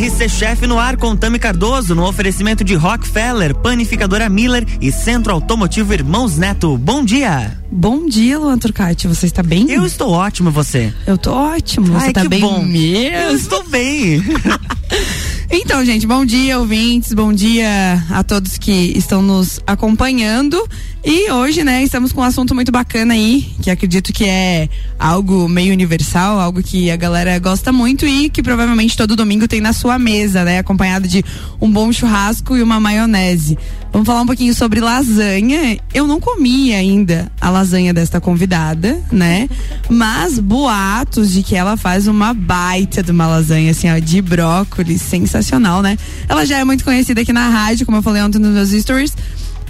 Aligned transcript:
RC 0.00 0.30
Chef 0.30 0.66
no 0.66 0.78
ar 0.78 0.96
com 0.96 1.14
Tami 1.14 1.38
Cardoso, 1.38 1.94
no 1.94 2.08
oferecimento 2.08 2.64
de 2.64 2.74
Rockefeller, 2.74 3.54
Panificadora 3.54 4.30
Miller 4.30 4.66
e 4.80 4.90
Centro 4.90 5.30
Automotivo 5.30 5.92
Irmãos 5.92 6.38
Neto. 6.38 6.78
Bom 6.78 7.04
dia! 7.04 7.60
Bom 7.70 8.06
dia, 8.06 8.38
Luan 8.38 8.58
Turcati. 8.58 9.06
Você 9.06 9.26
está 9.26 9.42
bem? 9.42 9.70
Eu 9.70 9.84
estou 9.84 10.10
ótimo, 10.10 10.50
você? 10.50 10.90
Eu 11.06 11.18
tô 11.18 11.32
ótimo. 11.32 11.88
Você 11.88 12.06
Ai, 12.06 12.12
tá 12.14 12.22
que 12.22 12.28
bem 12.28 12.40
bom. 12.40 12.62
mesmo? 12.62 13.14
Eu 13.14 13.36
estou 13.36 13.62
bem. 13.64 14.22
Então, 15.52 15.84
gente, 15.84 16.06
bom 16.06 16.24
dia, 16.24 16.60
ouvintes. 16.60 17.12
Bom 17.12 17.32
dia 17.32 18.04
a 18.08 18.22
todos 18.22 18.56
que 18.56 18.96
estão 18.96 19.20
nos 19.20 19.58
acompanhando. 19.66 20.56
E 21.04 21.28
hoje, 21.32 21.64
né, 21.64 21.82
estamos 21.82 22.12
com 22.12 22.20
um 22.20 22.24
assunto 22.24 22.54
muito 22.54 22.70
bacana 22.70 23.14
aí, 23.14 23.50
que 23.60 23.68
acredito 23.68 24.12
que 24.12 24.24
é 24.24 24.68
algo 24.96 25.48
meio 25.48 25.72
universal, 25.72 26.38
algo 26.38 26.62
que 26.62 26.88
a 26.88 26.94
galera 26.94 27.36
gosta 27.40 27.72
muito 27.72 28.06
e 28.06 28.30
que 28.30 28.44
provavelmente 28.44 28.96
todo 28.96 29.16
domingo 29.16 29.48
tem 29.48 29.60
na 29.60 29.72
sua 29.72 29.98
mesa, 29.98 30.44
né, 30.44 30.60
acompanhado 30.60 31.08
de 31.08 31.24
um 31.60 31.68
bom 31.68 31.92
churrasco 31.92 32.56
e 32.56 32.62
uma 32.62 32.78
maionese. 32.78 33.58
Vamos 33.92 34.06
falar 34.06 34.22
um 34.22 34.26
pouquinho 34.26 34.54
sobre 34.54 34.80
lasanha. 34.80 35.78
Eu 35.92 36.06
não 36.06 36.20
comi 36.20 36.72
ainda 36.72 37.30
a 37.40 37.50
lasanha 37.50 37.92
desta 37.92 38.20
convidada, 38.20 39.00
né? 39.10 39.48
Mas 39.88 40.38
boatos 40.38 41.32
de 41.32 41.42
que 41.42 41.56
ela 41.56 41.76
faz 41.76 42.06
uma 42.06 42.32
baita 42.32 43.02
de 43.02 43.10
uma 43.10 43.26
lasanha, 43.26 43.72
assim, 43.72 43.90
ó, 43.90 43.98
de 43.98 44.22
brócolis, 44.22 45.02
sensacional, 45.02 45.82
né? 45.82 45.98
Ela 46.28 46.44
já 46.46 46.58
é 46.58 46.64
muito 46.64 46.84
conhecida 46.84 47.20
aqui 47.20 47.32
na 47.32 47.48
rádio, 47.48 47.84
como 47.84 47.98
eu 47.98 48.02
falei 48.02 48.22
ontem 48.22 48.38
nos 48.38 48.54
meus 48.54 48.70
stories. 48.70 49.12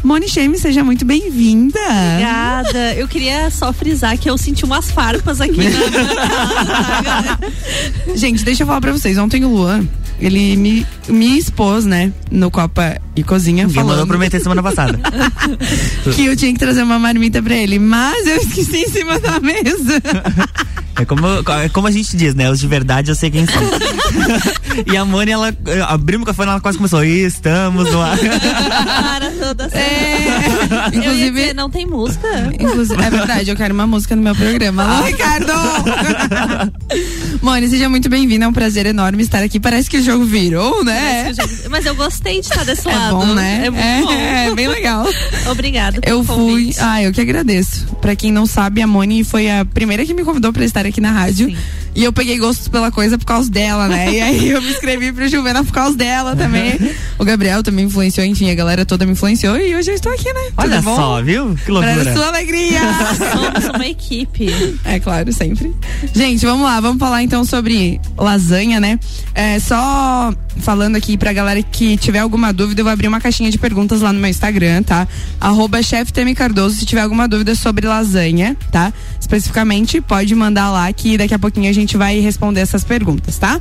Moni 0.02 0.28
Shame, 0.28 0.58
seja 0.58 0.82
muito 0.82 1.04
bem-vinda. 1.04 1.78
Obrigada. 1.78 2.94
Eu 2.94 3.06
queria 3.06 3.50
só 3.50 3.70
frisar 3.70 4.16
que 4.16 4.30
eu 4.30 4.38
senti 4.38 4.64
umas 4.64 4.90
farpas 4.90 5.40
aqui 5.42 5.60
na. 5.68 7.38
Gente, 8.16 8.42
deixa 8.42 8.62
eu 8.62 8.66
falar 8.66 8.80
pra 8.80 8.92
vocês. 8.92 9.18
Ontem 9.18 9.44
o 9.44 9.48
Luan, 9.50 9.86
ele 10.20 10.56
me, 10.56 10.86
me 11.08 11.38
expôs, 11.38 11.84
né, 11.84 12.12
no 12.30 12.50
Copa 12.50 13.00
e 13.16 13.22
Cozinha, 13.22 13.66
Ninguém 13.66 13.84
mandou 13.84 14.06
prometer 14.06 14.40
semana 14.40 14.62
passada. 14.62 14.98
que 16.14 16.26
eu 16.26 16.36
tinha 16.36 16.52
que 16.52 16.58
trazer 16.58 16.82
uma 16.82 16.98
marmita 16.98 17.42
pra 17.42 17.54
ele, 17.54 17.78
mas 17.78 18.26
eu 18.26 18.36
esqueci 18.36 18.78
em 18.84 18.88
cima 18.88 19.18
da 19.18 19.40
mesa. 19.40 20.02
É 20.96 21.04
como, 21.06 21.26
é 21.62 21.68
como 21.70 21.86
a 21.86 21.90
gente 21.90 22.14
diz, 22.14 22.34
né? 22.34 22.50
Os 22.50 22.60
de 22.60 22.66
verdade 22.66 23.10
eu 23.10 23.14
sei 23.14 23.30
quem 23.30 23.46
são. 23.46 23.62
e 24.86 24.96
a 24.96 25.04
Moni, 25.04 25.30
ela 25.30 25.50
abriu 25.88 26.18
o 26.18 26.20
microfone 26.20 26.50
ela 26.50 26.60
quase 26.60 26.76
começou. 26.76 27.02
"Ih, 27.02 27.24
Estamos 27.24 27.90
no 27.90 28.02
ar. 28.02 28.18
Para 28.18 29.30
toda 29.30 29.70
É, 29.72 30.26
Eu 30.46 30.76
ia 30.76 30.98
inclusive, 30.98 31.30
dizer, 31.30 31.54
não 31.54 31.70
tem 31.70 31.86
música? 31.86 32.28
Inclusive, 32.58 33.02
é 33.02 33.10
verdade, 33.10 33.50
eu 33.50 33.56
quero 33.56 33.72
uma 33.72 33.86
música 33.86 34.14
no 34.14 34.20
meu 34.20 34.34
programa. 34.34 34.82
Alô, 34.84 35.06
Ricardo! 35.06 35.52
Moni, 37.40 37.68
seja 37.68 37.88
muito 37.88 38.08
bem-vinda, 38.10 38.44
é 38.44 38.48
um 38.48 38.52
prazer 38.52 38.84
enorme 38.84 39.22
estar 39.22 39.42
aqui. 39.42 39.58
Parece 39.58 39.88
que 39.88 39.96
o 39.96 40.02
jogo 40.12 40.24
virou, 40.24 40.84
né? 40.84 41.32
Mas 41.68 41.86
eu 41.86 41.94
gostei 41.94 42.40
de 42.40 42.46
estar 42.46 42.64
desse 42.64 42.88
É 42.88 42.94
lado. 42.94 43.16
bom, 43.16 43.26
né? 43.34 43.62
É 43.62 43.66
é, 43.66 44.02
bom. 44.02 44.12
é 44.12 44.54
bem 44.54 44.68
legal. 44.68 45.06
Obrigada. 45.50 46.00
Eu 46.06 46.22
fui. 46.24 46.74
Ah, 46.78 47.02
eu 47.02 47.12
que 47.12 47.20
agradeço. 47.20 47.86
Pra 48.00 48.14
quem 48.16 48.32
não 48.32 48.46
sabe, 48.46 48.82
a 48.82 48.86
Moni 48.86 49.24
foi 49.24 49.50
a 49.50 49.64
primeira 49.64 50.04
que 50.04 50.14
me 50.14 50.24
convidou 50.24 50.52
pra 50.52 50.64
estar 50.64 50.86
aqui 50.86 51.00
na 51.00 51.10
rádio. 51.12 51.48
Sim. 51.48 51.56
E 51.94 52.04
eu 52.04 52.12
peguei 52.12 52.38
gosto 52.38 52.70
pela 52.70 52.90
coisa 52.90 53.18
por 53.18 53.24
causa 53.24 53.50
dela, 53.50 53.88
né? 53.88 54.12
E 54.12 54.20
aí 54.20 54.50
eu 54.50 54.62
me 54.62 54.70
inscrevi 54.70 55.12
pro 55.12 55.26
Juvena 55.28 55.64
por 55.64 55.72
causa 55.72 55.96
dela 55.96 56.36
também. 56.36 56.78
O 57.18 57.24
Gabriel 57.24 57.62
também 57.62 57.86
influenciou, 57.86 58.24
enfim, 58.26 58.50
a 58.50 58.54
galera 58.54 58.86
toda 58.86 59.04
me 59.04 59.12
influenciou 59.12 59.56
e 59.58 59.74
hoje 59.74 59.90
eu 59.90 59.94
estou 59.94 60.12
aqui, 60.12 60.32
né? 60.32 60.40
Olha 60.56 60.76
Tudo 60.76 60.84
bom? 60.84 60.96
só, 60.96 61.22
viu? 61.22 61.54
Que 61.56 61.64
Pra 61.64 61.74
loucura. 61.74 62.14
sua 62.14 62.26
alegria! 62.28 62.80
Somos 63.32 63.74
uma 63.74 63.86
equipe. 63.86 64.76
É 64.84 65.00
claro, 65.00 65.32
sempre. 65.32 65.74
Gente, 66.14 66.46
vamos 66.46 66.64
lá, 66.64 66.80
vamos 66.80 66.98
falar 66.98 67.22
então 67.22 67.44
sobre 67.44 68.00
lasanha, 68.16 68.78
né? 68.80 68.98
É, 69.34 69.58
só 69.58 70.32
falando 70.58 70.96
aqui 70.96 71.16
pra 71.16 71.32
galera 71.32 71.62
que 71.62 71.96
tiver 71.96 72.18
alguma 72.18 72.52
dúvida, 72.52 72.80
eu 72.80 72.84
vou 72.84 72.92
abrir 72.92 73.08
uma 73.08 73.20
caixinha 73.20 73.50
de 73.50 73.58
perguntas 73.58 74.00
lá 74.00 74.12
no 74.12 74.20
meu 74.20 74.30
Instagram, 74.30 74.82
tá? 74.82 75.06
Arroba 75.40 75.78
Cardoso, 76.36 76.76
se 76.76 76.86
tiver 76.86 77.00
alguma 77.00 77.26
dúvida 77.26 77.54
sobre 77.54 77.86
lasanha, 77.86 78.56
tá? 78.70 78.92
Especificamente, 79.18 80.00
pode 80.00 80.34
mandar 80.34 80.70
lá 80.70 80.92
que 80.92 81.16
daqui 81.16 81.34
a 81.34 81.38
pouquinho 81.38 81.70
a 81.70 81.72
gente 81.72 81.96
vai 81.96 82.20
responder 82.20 82.60
essas 82.60 82.84
perguntas, 82.84 83.38
tá? 83.38 83.60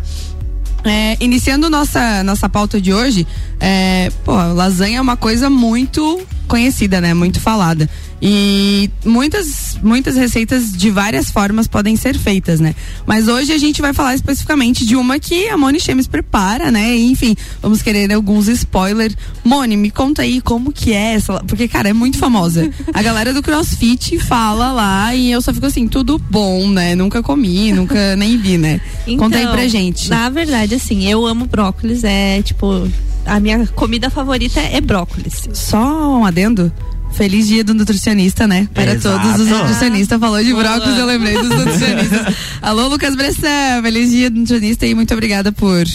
É, 0.83 1.17
iniciando 1.19 1.69
nossa, 1.69 2.23
nossa 2.23 2.47
pauta 2.47 2.79
de 2.79 2.93
hoje, 2.93 3.27
é, 3.59 4.11
pô, 4.23 4.33
lasanha 4.33 4.99
é 4.99 5.01
uma 5.01 5.17
coisa 5.17 5.49
muito 5.49 6.21
conhecida, 6.49 6.99
né? 6.99 7.13
Muito 7.13 7.39
falada. 7.39 7.89
E 8.21 8.89
muitas, 9.05 9.77
muitas 9.81 10.17
receitas 10.17 10.73
de 10.73 10.89
várias 10.89 11.29
formas 11.31 11.67
podem 11.67 11.95
ser 11.95 12.17
feitas, 12.17 12.59
né? 12.59 12.75
Mas 13.07 13.29
hoje 13.29 13.53
a 13.53 13.57
gente 13.57 13.81
vai 13.81 13.93
falar 13.93 14.13
especificamente 14.13 14.85
de 14.85 14.97
uma 14.97 15.17
que 15.19 15.47
a 15.47 15.57
Moni 15.57 15.79
Chemes 15.79 16.05
prepara, 16.07 16.69
né? 16.69 16.97
E, 16.97 17.11
enfim, 17.11 17.33
vamos 17.61 17.81
querer 17.81 18.11
alguns 18.11 18.49
spoilers. 18.49 19.15
Moni, 19.45 19.77
me 19.77 19.89
conta 19.89 20.23
aí 20.23 20.41
como 20.41 20.73
que 20.73 20.91
é 20.91 21.13
essa. 21.13 21.41
Porque, 21.47 21.67
cara, 21.69 21.87
é 21.87 21.93
muito 21.93 22.17
famosa. 22.17 22.69
A 22.93 23.01
galera 23.01 23.33
do 23.33 23.41
CrossFit 23.41 24.19
fala 24.19 24.73
lá 24.73 25.15
e 25.15 25.31
eu 25.31 25.41
só 25.41 25.53
fico 25.53 25.67
assim, 25.67 25.87
tudo 25.87 26.19
bom, 26.19 26.67
né? 26.69 26.95
Nunca 26.95 27.23
comi, 27.23 27.71
nunca 27.71 28.17
nem 28.17 28.37
vi, 28.37 28.57
né? 28.57 28.81
conta 29.17 29.37
aí 29.37 29.43
Então, 29.43 29.53
pra 29.53 29.67
gente. 29.67 30.09
Na 30.09 30.29
verdade, 30.29 30.75
assim, 30.75 31.09
eu 31.09 31.25
amo 31.25 31.45
brócolis. 31.45 32.03
É 32.03 32.41
tipo. 32.41 32.85
A 33.25 33.39
minha 33.39 33.67
comida 33.67 34.09
favorita 34.09 34.59
é 34.59 34.81
brócolis. 34.81 35.47
Só 35.53 36.19
um 36.19 36.25
adendo. 36.25 36.71
Feliz 37.11 37.47
dia 37.47 37.63
do 37.63 37.73
nutricionista, 37.73 38.47
né? 38.47 38.67
Para 38.73 38.93
Exato. 38.93 39.19
todos 39.19 39.41
os 39.41 39.47
nutricionistas. 39.47 40.19
Falou 40.19 40.43
de 40.43 40.53
brócolis, 40.53 40.97
eu 40.97 41.05
lembrei 41.05 41.33
dos 41.37 41.49
nutricionistas. 41.49 42.35
Alô, 42.61 42.87
Lucas 42.87 43.15
Bressão. 43.15 43.81
Feliz 43.81 44.11
dia 44.11 44.29
do 44.29 44.39
nutricionista 44.39 44.85
e 44.85 44.93
muito 44.93 45.13
obrigada 45.13 45.51
por. 45.51 45.85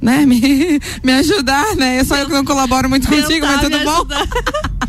Né, 0.00 0.24
me, 0.24 0.40
me 1.02 1.12
ajudar, 1.12 1.74
né? 1.74 1.96
É 1.96 2.04
só 2.04 2.16
eu 2.16 2.26
que 2.26 2.32
não 2.32 2.44
colaboro 2.44 2.88
muito 2.88 3.08
contigo, 3.08 3.44
mas 3.44 3.60
tudo 3.60 3.78
bom? 3.80 4.06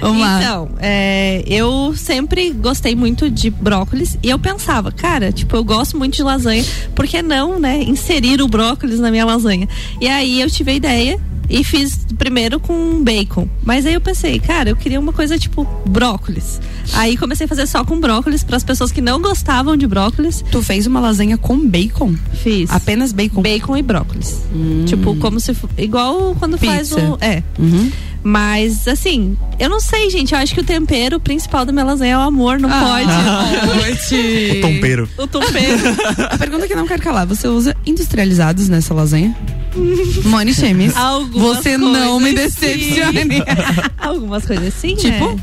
Vamos 0.00 0.20
lá. 0.20 0.40
Então, 0.40 0.70
é, 0.78 1.42
eu 1.46 1.94
sempre 1.96 2.50
gostei 2.50 2.94
muito 2.94 3.30
de 3.30 3.50
brócolis 3.50 4.18
e 4.22 4.30
eu 4.30 4.38
pensava, 4.38 4.90
cara, 4.92 5.32
tipo, 5.32 5.56
eu 5.56 5.64
gosto 5.64 5.96
muito 5.96 6.16
de 6.16 6.22
lasanha, 6.22 6.64
por 6.94 7.06
que 7.06 7.22
não, 7.22 7.58
né, 7.58 7.82
inserir 7.82 8.40
o 8.40 8.48
brócolis 8.48 9.00
na 9.00 9.10
minha 9.10 9.24
lasanha? 9.24 9.68
E 10.00 10.08
aí 10.08 10.40
eu 10.40 10.50
tive 10.50 10.70
a 10.70 10.74
ideia 10.74 11.20
e 11.48 11.64
fiz 11.64 12.06
primeiro 12.18 12.60
com 12.60 13.02
bacon. 13.02 13.48
Mas 13.64 13.86
aí 13.86 13.94
eu 13.94 14.00
pensei, 14.00 14.38
cara, 14.38 14.70
eu 14.70 14.76
queria 14.76 15.00
uma 15.00 15.12
coisa 15.12 15.38
tipo 15.38 15.66
brócolis. 15.86 16.60
Aí 16.92 17.16
comecei 17.16 17.46
a 17.46 17.48
fazer 17.48 17.66
só 17.66 17.84
com 17.84 17.98
brócolis 17.98 18.44
para 18.44 18.56
as 18.56 18.64
pessoas 18.64 18.92
que 18.92 19.00
não 19.00 19.20
gostavam 19.20 19.76
de 19.76 19.86
brócolis. 19.86 20.44
Tu 20.50 20.62
fez 20.62 20.86
uma 20.86 21.00
lasanha 21.00 21.38
com 21.38 21.58
bacon? 21.66 22.14
Fiz 22.34 22.70
Apenas 22.70 23.12
bacon? 23.12 23.40
bacon 23.42 23.76
e 23.76 23.82
brócolis. 23.82 24.42
Tipo, 24.86 25.16
como 25.16 25.40
se 25.40 25.56
igual 25.76 26.36
quando 26.38 26.58
faz 26.58 26.90
Pizza. 26.90 27.00
o, 27.00 27.18
é. 27.20 27.42
Uhum. 27.58 27.90
Mas, 28.28 28.86
assim, 28.86 29.38
eu 29.58 29.70
não 29.70 29.80
sei, 29.80 30.10
gente. 30.10 30.34
Eu 30.34 30.38
acho 30.38 30.52
que 30.52 30.60
o 30.60 30.64
tempero 30.64 31.18
principal 31.18 31.64
da 31.64 31.72
minha 31.72 31.82
lasanha 31.86 32.12
é 32.12 32.18
o 32.18 32.20
amor, 32.20 32.60
não 32.60 32.68
pode. 32.68 33.08
O 34.58 34.60
tompeiro. 34.60 35.08
O 35.16 35.26
tempero. 35.26 35.96
A 36.30 36.36
pergunta 36.36 36.66
que 36.66 36.74
eu 36.74 36.76
não 36.76 36.86
quero 36.86 37.02
calar: 37.02 37.26
você 37.26 37.48
usa 37.48 37.74
industrializados 37.86 38.68
nessa 38.68 38.92
lasanha? 38.92 39.34
Moni 40.26 40.52
Chemes. 40.52 40.94
Algumas 40.94 41.56
Você 41.58 41.78
não 41.78 42.20
me 42.20 42.34
decepcione. 42.34 43.42
Algumas 43.96 44.44
coisas 44.44 44.74
sim, 44.74 44.94
Tipo? 44.94 45.32
né? 45.32 45.36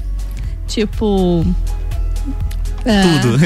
Tipo. 0.67 1.43
ah, 2.85 3.19
Tudo. 3.19 3.39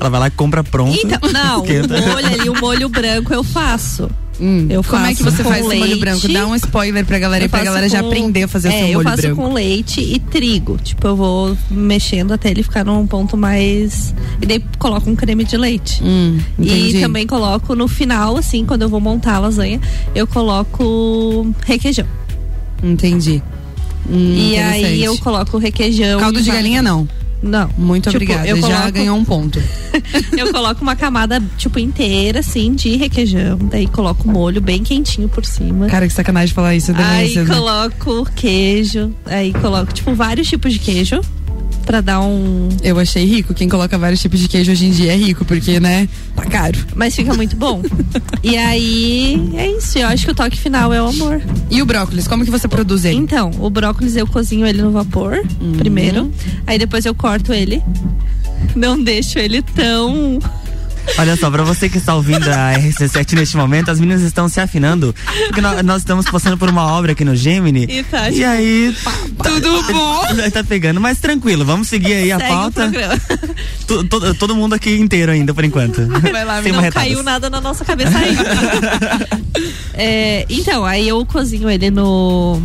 Ela 0.00 0.08
vai 0.08 0.20
lá 0.20 0.28
e 0.28 0.30
compra 0.30 0.64
pronto. 0.64 0.98
Então, 1.04 1.30
não, 1.30 1.60
o 1.60 1.66
molho 1.66 2.26
ali, 2.26 2.48
o 2.48 2.60
molho 2.60 2.88
branco 2.88 3.34
eu 3.34 3.44
faço. 3.44 4.08
Hum, 4.40 4.66
Eu 4.68 4.82
Como 4.82 5.06
é 5.06 5.14
que 5.14 5.22
faço 5.22 5.36
você 5.36 5.42
com 5.44 5.48
faz 5.48 5.64
esse 5.64 5.74
molho 5.76 5.86
leite. 5.90 6.00
branco? 6.00 6.28
Dá 6.28 6.46
um 6.46 6.54
spoiler 6.56 7.04
pra 7.06 7.18
galera 7.20 7.44
Eu 7.44 7.48
pra 7.48 7.58
faço 7.60 7.70
galera 7.70 7.88
já 7.88 8.00
com- 8.00 8.08
aprender 8.08 8.42
a 8.42 8.48
fazer 8.48 8.68
o 8.68 8.72
é, 8.72 8.78
seu 8.78 8.86
eu 8.88 8.92
molho 8.94 9.08
faço 9.08 9.22
branco. 9.22 9.42
com 9.42 9.52
leite 9.52 10.00
e 10.00 10.18
trigo. 10.18 10.76
Tipo, 10.82 11.06
eu 11.06 11.16
vou 11.16 11.56
mexendo 11.70 12.32
até 12.32 12.50
ele 12.50 12.62
ficar 12.64 12.84
num 12.84 13.06
ponto 13.06 13.36
mais. 13.36 14.12
E 14.42 14.46
daí 14.46 14.62
coloco 14.78 15.08
um 15.08 15.14
creme 15.14 15.44
de 15.44 15.56
leite. 15.56 16.02
Hum. 16.02 16.38
E 16.58 17.00
também 17.00 17.26
coloco 17.26 17.76
no 17.76 17.86
final, 17.86 18.36
assim, 18.36 18.64
quando 18.66 18.82
eu 18.82 18.88
vou 18.88 19.00
montar 19.00 19.36
a 19.36 19.38
lasanha, 19.38 19.80
eu 20.14 20.26
coloco 20.26 21.54
requeijão. 21.64 22.06
Entendi. 22.82 23.40
Hum, 24.10 24.34
e 24.36 24.58
aí 24.58 25.02
eu 25.04 25.16
coloco 25.18 25.56
requeijão. 25.58 26.18
Caldo 26.20 26.38
e 26.40 26.42
de 26.42 26.48
vai- 26.48 26.56
galinha 26.58 26.82
não. 26.82 27.08
Não. 27.42 27.68
Muito 27.76 28.04
Tipo, 28.10 28.16
obrigada. 28.24 28.48
eu 28.48 28.56
Já 28.56 28.62
coloco- 28.68 28.92
ganhou 28.92 29.16
um 29.16 29.24
ponto. 29.24 29.62
Eu 30.36 30.52
coloco 30.52 30.82
uma 30.82 30.96
camada, 30.96 31.42
tipo, 31.56 31.78
inteira, 31.78 32.40
assim, 32.40 32.74
de 32.74 32.96
requeijão. 32.96 33.58
Daí 33.70 33.86
coloco 33.86 34.28
o 34.28 34.32
molho 34.32 34.60
bem 34.60 34.82
quentinho 34.82 35.28
por 35.28 35.44
cima. 35.44 35.86
Cara, 35.86 36.06
que 36.08 36.12
sacanagem 36.12 36.54
falar 36.54 36.74
isso. 36.74 36.92
Aí 36.96 37.18
delícia, 37.20 37.44
né? 37.44 37.54
coloco 37.54 38.24
queijo. 38.34 39.14
Aí 39.26 39.52
coloco, 39.52 39.92
tipo, 39.92 40.14
vários 40.14 40.48
tipos 40.48 40.72
de 40.72 40.78
queijo. 40.78 41.20
Pra 41.84 42.00
dar 42.00 42.20
um. 42.20 42.68
Eu 42.82 42.98
achei 42.98 43.24
rico. 43.24 43.52
Quem 43.54 43.68
coloca 43.68 43.96
vários 43.98 44.20
tipos 44.20 44.40
de 44.40 44.48
queijo 44.48 44.72
hoje 44.72 44.86
em 44.86 44.90
dia 44.90 45.12
é 45.12 45.16
rico, 45.16 45.44
porque, 45.44 45.78
né? 45.78 46.08
Tá 46.34 46.44
caro. 46.46 46.78
Mas 46.94 47.14
fica 47.14 47.34
muito 47.34 47.56
bom. 47.56 47.82
e 48.42 48.56
aí 48.56 49.50
é 49.54 49.68
isso. 49.70 49.98
Eu 49.98 50.08
acho 50.08 50.24
que 50.24 50.32
o 50.32 50.34
toque 50.34 50.58
final 50.58 50.92
é 50.94 51.02
o 51.02 51.08
amor. 51.08 51.42
E 51.70 51.82
o 51.82 51.86
brócolis, 51.86 52.26
como 52.26 52.44
que 52.44 52.50
você 52.50 52.66
produz 52.66 53.04
ele? 53.04 53.16
Então, 53.16 53.50
o 53.58 53.68
brócolis 53.68 54.16
eu 54.16 54.26
cozinho 54.26 54.66
ele 54.66 54.80
no 54.82 54.90
vapor 54.90 55.42
Uhum. 55.60 55.72
primeiro. 55.74 56.30
Aí 56.66 56.78
depois 56.78 57.04
eu 57.04 57.14
corto 57.14 57.52
ele. 57.52 57.82
Não 58.74 59.00
deixo 59.02 59.38
ele 59.38 59.60
tão 59.62 60.38
Olha 61.18 61.36
só, 61.36 61.50
pra 61.50 61.62
você 61.62 61.88
que 61.88 61.98
está 61.98 62.14
ouvindo 62.14 62.48
a 62.48 62.72
RC7 62.74 63.34
neste 63.34 63.56
momento, 63.56 63.90
as 63.90 64.00
meninas 64.00 64.22
estão 64.22 64.48
se 64.48 64.60
afinando. 64.60 65.14
Porque 65.46 65.60
nós, 65.60 65.82
nós 65.84 65.98
estamos 66.02 66.26
passando 66.26 66.56
por 66.58 66.68
uma 66.68 66.86
obra 66.86 67.12
aqui 67.12 67.24
no 67.24 67.36
Gemini. 67.36 67.84
E 67.88 68.02
tá, 68.04 68.30
E 68.30 68.42
aí. 68.44 68.94
Tudo 69.42 69.82
bom? 69.92 70.22
Tá 70.52 70.64
pegando, 70.64 71.00
mas 71.00 71.18
tranquilo, 71.18 71.64
vamos 71.64 71.88
seguir 71.88 72.14
aí 72.14 72.32
a 72.32 72.38
Segue 72.38 72.50
o 72.52 72.54
pauta. 72.56 72.80
programa. 72.82 73.20
To- 73.86 74.04
to- 74.04 74.34
todo 74.34 74.56
mundo 74.56 74.74
aqui 74.74 74.96
inteiro 74.98 75.30
ainda, 75.32 75.52
por 75.54 75.64
enquanto. 75.64 76.06
Vai 76.32 76.44
lá, 76.44 76.62
Sem 76.62 76.72
Não 76.72 76.78
marretadas. 76.80 77.08
caiu 77.08 77.22
nada 77.22 77.48
na 77.50 77.60
nossa 77.60 77.84
cabeça 77.84 78.16
ainda. 78.18 78.44
É, 79.96 80.44
então, 80.50 80.84
aí 80.84 81.08
eu 81.08 81.24
cozinho 81.24 81.70
ele 81.70 81.88
no. 81.88 82.60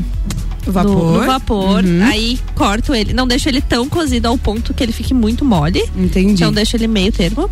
Vapor. 0.71 0.93
No, 0.93 1.19
no 1.19 1.25
vapor. 1.25 1.83
Uhum. 1.83 2.03
Aí 2.03 2.39
corto 2.55 2.93
ele. 2.93 3.13
Não 3.13 3.27
deixo 3.27 3.49
ele 3.49 3.61
tão 3.61 3.87
cozido 3.87 4.27
ao 4.27 4.37
ponto 4.37 4.73
que 4.73 4.83
ele 4.83 4.91
fique 4.91 5.13
muito 5.13 5.43
mole. 5.45 5.83
Entendi. 5.95 6.33
Então 6.33 6.51
deixo 6.51 6.75
ele 6.75 6.87
meio 6.87 7.11
termo. 7.11 7.49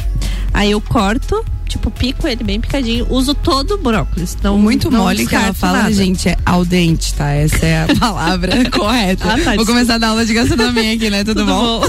Aí 0.53 0.71
eu 0.71 0.81
corto, 0.81 1.43
tipo, 1.67 1.91
pico 1.91 2.27
ele 2.27 2.43
bem 2.43 2.59
picadinho. 2.59 3.05
Uso 3.09 3.33
todo 3.33 3.75
o 3.75 3.77
brócolis. 3.77 4.37
Não, 4.41 4.57
muito 4.57 4.89
não 4.89 5.01
mole 5.01 5.25
que 5.25 5.35
ela 5.35 5.53
fala, 5.53 5.83
nada. 5.83 5.93
gente, 5.93 6.29
é 6.29 6.37
al 6.45 6.65
dente, 6.65 7.13
tá? 7.13 7.29
Essa 7.29 7.65
é 7.65 7.83
a 7.83 7.87
palavra 7.99 8.69
correta. 8.69 9.33
Ah, 9.33 9.39
tá, 9.39 9.55
Vou 9.55 9.65
começar 9.65 9.95
a 9.95 9.97
dar 9.97 10.09
aula 10.09 10.25
de 10.25 10.33
gastronomia 10.33 10.93
aqui, 10.93 11.09
né? 11.09 11.23
Tudo, 11.23 11.41
Tudo 11.41 11.51
bom? 11.51 11.81
bom. 11.81 11.87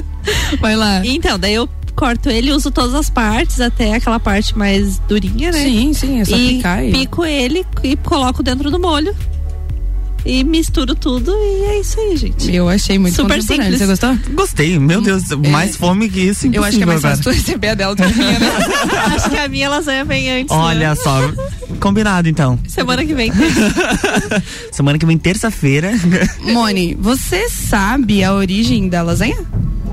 Vai 0.60 0.76
lá. 0.76 1.04
Então, 1.04 1.38
daí 1.38 1.54
eu 1.54 1.68
corto 1.94 2.28
ele, 2.28 2.52
uso 2.52 2.70
todas 2.70 2.94
as 2.94 3.08
partes, 3.08 3.60
até 3.60 3.94
aquela 3.94 4.18
parte 4.18 4.56
mais 4.56 4.98
durinha, 5.08 5.50
né? 5.52 5.62
Sim, 5.62 5.92
sim, 5.92 6.20
é 6.20 6.24
só 6.24 6.36
e 6.36 6.56
picar 6.56 6.84
e... 6.84 6.92
pico 6.92 7.24
ele 7.24 7.64
e 7.82 7.96
coloco 7.96 8.42
dentro 8.42 8.70
do 8.70 8.78
molho. 8.78 9.14
E 10.24 10.42
misturo 10.42 10.94
tudo 10.94 11.30
e 11.32 11.64
é 11.64 11.80
isso 11.80 12.00
aí, 12.00 12.16
gente. 12.16 12.54
Eu 12.54 12.68
achei 12.68 12.98
muito 12.98 13.14
Super 13.14 13.42
simples. 13.42 13.78
Você 13.78 13.86
gostou? 13.86 14.18
Gostei, 14.32 14.78
meu 14.78 15.02
Deus, 15.02 15.24
mais 15.50 15.76
fome 15.76 16.08
que 16.08 16.20
isso. 16.20 16.48
Eu 16.50 16.64
acho 16.64 16.78
que 16.78 16.82
é 16.82 16.86
mais 16.86 17.02
fácil 17.02 17.24
tu 17.24 17.30
receber 17.30 17.68
a 17.68 17.74
dela 17.74 17.94
do 17.94 18.02
que 18.02 18.08
a 18.08 18.16
minha, 18.16 18.38
né? 18.38 18.52
Acho 19.14 19.30
que 19.30 19.36
a 19.36 19.48
minha 19.48 19.68
lasanha 19.68 20.04
vem 20.04 20.30
antes. 20.30 20.50
Olha 20.50 20.90
né? 20.90 20.94
só, 20.94 21.20
combinado 21.78 22.28
então. 22.28 22.58
Semana 22.66 23.04
que 23.04 23.14
vem. 23.14 23.30
Semana 24.72 24.98
que 24.98 25.04
vem, 25.04 25.18
terça-feira. 25.18 25.92
Mone, 26.40 26.96
você 26.98 27.48
sabe 27.50 28.24
a 28.24 28.32
origem 28.32 28.88
da 28.88 29.02
lasanha? 29.02 29.44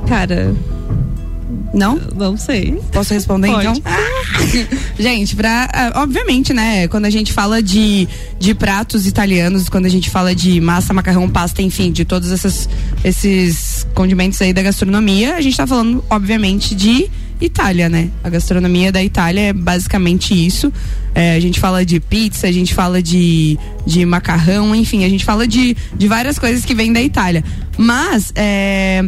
Cara, 0.08 0.56
Não? 1.74 2.00
não 2.16 2.36
sei. 2.36 2.78
Posso 2.92 3.14
responder 3.14 3.48
Pode. 3.48 3.80
então? 3.80 3.92
gente, 5.00 5.36
pra, 5.36 5.70
ah, 5.74 6.02
obviamente, 6.02 6.54
né, 6.54 6.88
quando 6.88 7.06
a 7.06 7.10
gente 7.10 7.32
fala 7.32 7.62
de, 7.62 8.08
de 8.40 8.54
pratos 8.54 9.08
italianos, 9.08 9.70
quando 9.70 9.86
a 9.86 9.90
gente 9.90 10.10
fala 10.10 10.36
de 10.36 10.60
massa, 10.60 10.94
macarrão, 10.94 11.30
pasta, 11.30 11.62
enfim, 11.62 11.92
de 11.92 12.04
todos 12.04 12.32
essas, 12.32 12.68
esses 13.04 13.88
condimentos 13.94 14.42
aí 14.42 14.54
da 14.54 14.62
gastronomia, 14.62 15.36
a 15.36 15.42
gente 15.42 15.56
tá 15.56 15.66
falando, 15.66 16.04
obviamente, 16.10 16.76
de 16.76 17.10
Itália, 17.40 17.90
né? 17.90 18.10
A 18.24 18.30
gastronomia 18.30 18.92
da 18.92 19.04
Itália 19.04 19.42
é 19.48 19.54
basicamente 19.54 20.34
isso. 20.34 20.72
É, 21.16 21.36
a 21.36 21.40
gente 21.40 21.60
fala 21.60 21.84
de 21.84 22.00
pizza, 22.00 22.48
a 22.48 22.52
gente 22.52 22.74
fala 22.74 23.02
de, 23.02 23.58
de 23.86 24.06
macarrão, 24.06 24.76
enfim, 24.76 25.04
a 25.04 25.10
gente 25.10 25.26
fala 25.26 25.48
de, 25.48 25.76
de 25.96 26.08
várias 26.08 26.38
coisas 26.38 26.64
que 26.64 26.76
vêm 26.76 26.94
da 26.94 27.02
Itália. 27.02 27.44
Mas, 27.78 28.32
é, 28.36 29.04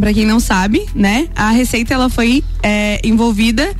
Pra 0.00 0.14
quem 0.14 0.24
não 0.24 0.40
sabe, 0.40 0.86
né? 0.94 1.28
A 1.36 1.50
receita 1.50 1.92
ela 1.92 2.08
foi 2.08 2.42
é, 2.62 3.00
envolvida 3.04 3.74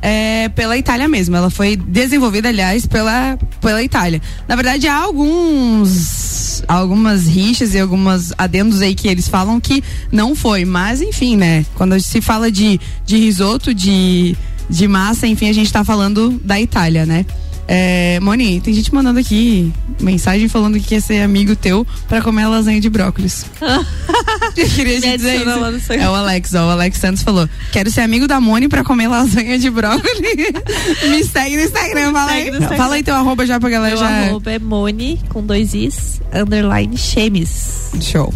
é, 0.00 0.48
pela 0.50 0.76
Itália 0.76 1.06
mesmo. 1.06 1.36
Ela 1.36 1.50
foi 1.50 1.76
desenvolvida, 1.76 2.48
aliás, 2.48 2.86
pela, 2.86 3.38
pela 3.60 3.82
Itália. 3.82 4.22
Na 4.48 4.56
verdade, 4.56 4.88
há 4.88 4.96
alguns 4.96 6.46
algumas 6.66 7.26
rixas 7.26 7.74
e 7.74 7.78
algumas 7.78 8.32
adendos 8.38 8.80
aí 8.80 8.94
que 8.94 9.06
eles 9.08 9.28
falam 9.28 9.60
que 9.60 9.82
não 10.10 10.34
foi. 10.34 10.64
Mas, 10.64 11.00
enfim, 11.00 11.36
né? 11.36 11.64
Quando 11.74 11.98
se 12.00 12.20
fala 12.20 12.50
de, 12.50 12.80
de 13.04 13.16
risoto, 13.16 13.74
de, 13.74 14.36
de 14.68 14.88
massa, 14.88 15.26
enfim, 15.26 15.48
a 15.48 15.52
gente 15.52 15.72
tá 15.72 15.84
falando 15.84 16.40
da 16.44 16.60
Itália, 16.60 17.04
né? 17.04 17.26
É, 17.68 18.20
Moni, 18.20 18.60
tem 18.60 18.72
gente 18.72 18.94
mandando 18.94 19.18
aqui 19.18 19.72
mensagem 20.00 20.48
falando 20.48 20.78
que 20.78 20.86
quer 20.86 21.00
ser 21.00 21.22
amigo 21.22 21.56
teu 21.56 21.86
pra 22.08 22.22
comer 22.22 22.46
lasanha 22.46 22.80
de 22.80 22.88
brócolis. 22.88 23.46
Eu 24.56 24.68
queria 24.68 25.00
te 25.00 25.16
dizer 25.16 25.42
isso. 25.76 25.92
É 25.92 26.08
o 26.08 26.14
Alex, 26.14 26.54
ó, 26.54 26.68
o 26.68 26.70
Alex 26.70 26.98
Santos 26.98 27.22
falou: 27.22 27.48
Quero 27.72 27.90
ser 27.90 28.02
amigo 28.02 28.26
da 28.26 28.40
Moni 28.40 28.68
pra 28.68 28.84
comer 28.84 29.08
lasanha 29.08 29.58
de 29.58 29.68
brócolis. 29.70 30.20
Me 31.10 31.24
segue 31.24 31.56
no 31.56 31.62
Instagram, 31.62 32.12
fala 32.12 32.30
aí. 32.30 32.48
Instagram. 32.48 32.76
Fala 32.76 32.94
aí 32.94 33.02
teu 33.02 33.14
arroba 33.14 33.46
já 33.46 33.58
pra 33.58 33.68
galera 33.68 33.96
Meu 33.96 34.04
já. 34.04 34.08
arroba 34.08 34.50
é 34.52 34.58
Moni 34.58 35.20
com 35.28 35.44
dois 35.44 35.74
is, 35.74 36.20
underline 36.32 36.96
chemes. 36.96 37.90
Show. 38.00 38.32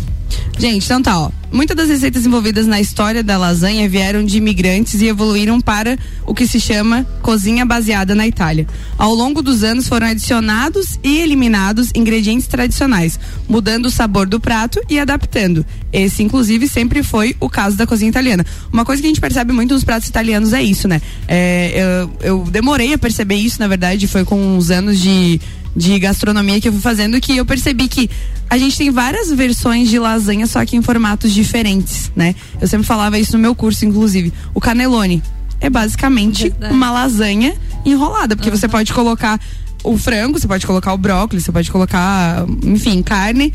Gente, 0.58 0.84
então 0.84 1.00
tá, 1.00 1.18
ó. 1.18 1.30
Muitas 1.52 1.76
das 1.76 1.88
receitas 1.88 2.24
envolvidas 2.24 2.66
na 2.66 2.80
história 2.80 3.22
da 3.22 3.36
lasanha 3.36 3.88
vieram 3.88 4.24
de 4.24 4.38
imigrantes 4.38 5.00
e 5.00 5.06
evoluíram 5.06 5.60
para 5.60 5.98
o 6.24 6.34
que 6.34 6.46
se 6.46 6.60
chama 6.60 7.04
cozinha 7.22 7.66
baseada 7.66 8.14
na 8.14 8.26
Itália. 8.26 8.66
Ao 8.96 9.12
longo 9.12 9.42
dos 9.42 9.64
anos 9.64 9.88
foram 9.88 10.06
adicionados 10.06 10.98
e 11.02 11.18
eliminados 11.18 11.90
ingredientes 11.94 12.46
tradicionais, 12.46 13.18
mudando 13.48 13.86
o 13.86 13.90
sabor 13.90 14.28
do 14.28 14.38
prato 14.38 14.80
e 14.88 14.98
adaptando. 14.98 15.66
Esse, 15.92 16.22
inclusive, 16.22 16.68
sempre 16.68 17.02
foi 17.02 17.34
o 17.40 17.48
caso 17.48 17.76
da 17.76 17.86
cozinha 17.86 18.10
italiana. 18.10 18.46
Uma 18.72 18.84
coisa 18.84 19.02
que 19.02 19.08
a 19.08 19.10
gente 19.10 19.20
percebe 19.20 19.52
muito 19.52 19.74
nos 19.74 19.82
pratos 19.82 20.08
italianos 20.08 20.52
é 20.52 20.62
isso, 20.62 20.86
né? 20.86 21.02
É, 21.26 22.06
eu, 22.22 22.38
eu 22.38 22.44
demorei 22.44 22.92
a 22.94 22.98
perceber 22.98 23.34
isso, 23.34 23.58
na 23.58 23.66
verdade, 23.66 24.06
foi 24.06 24.24
com 24.24 24.56
uns 24.56 24.70
anos 24.70 25.00
de 25.00 25.40
de 25.74 25.98
gastronomia 25.98 26.60
que 26.60 26.68
eu 26.68 26.72
fui 26.72 26.80
fazendo 26.80 27.20
que 27.20 27.36
eu 27.36 27.46
percebi 27.46 27.86
que 27.86 28.10
a 28.48 28.58
gente 28.58 28.76
tem 28.76 28.90
várias 28.90 29.30
versões 29.30 29.88
de 29.88 29.98
lasanha, 29.98 30.46
só 30.46 30.64
que 30.64 30.76
em 30.76 30.82
formatos 30.82 31.32
diferentes, 31.40 32.10
né? 32.14 32.34
Eu 32.60 32.68
sempre 32.68 32.86
falava 32.86 33.18
isso 33.18 33.32
no 33.32 33.38
meu 33.38 33.54
curso, 33.54 33.84
inclusive. 33.84 34.32
O 34.54 34.60
canelone 34.60 35.22
é 35.60 35.68
basicamente 35.70 36.44
Verdade. 36.44 36.74
uma 36.74 36.90
lasanha 36.90 37.54
enrolada, 37.84 38.36
porque 38.36 38.50
você 38.50 38.68
pode 38.68 38.92
colocar 38.92 39.40
o 39.82 39.96
frango, 39.96 40.38
você 40.38 40.46
pode 40.46 40.66
colocar 40.66 40.92
o 40.92 40.98
brócolis, 40.98 41.44
você 41.44 41.52
pode 41.52 41.70
colocar, 41.70 42.44
enfim, 42.64 43.02
carne. 43.02 43.52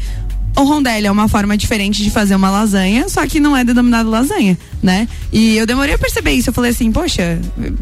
O 0.57 0.63
rondelli 0.63 1.05
é 1.05 1.11
uma 1.11 1.27
forma 1.27 1.57
diferente 1.57 2.01
de 2.01 2.09
fazer 2.09 2.33
uma 2.33 2.49
lasanha, 2.49 3.09
só 3.09 3.27
que 3.27 3.41
não 3.41 3.57
é 3.57 3.63
denominado 3.65 4.09
lasanha, 4.09 4.57
né? 4.81 5.05
E 5.31 5.57
eu 5.57 5.65
demorei 5.65 5.95
a 5.95 5.97
perceber 5.97 6.31
isso. 6.31 6.49
Eu 6.49 6.53
falei 6.53 6.71
assim, 6.71 6.93
poxa, 6.93 7.39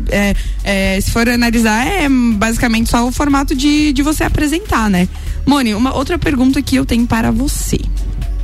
é, 0.10 0.34
é, 0.64 1.00
se 1.00 1.12
for 1.12 1.30
analisar, 1.30 1.86
é 1.86 2.10
basicamente 2.10 2.90
só 2.90 3.08
o 3.08 3.12
formato 3.12 3.56
de, 3.56 3.94
de 3.94 4.02
você 4.02 4.24
apresentar, 4.24 4.90
né? 4.90 5.08
Moni, 5.46 5.76
uma 5.76 5.96
outra 5.96 6.18
pergunta 6.18 6.64
que 6.64 6.76
eu 6.76 6.84
tenho 6.84 7.06
para 7.06 7.32
você. 7.32 7.80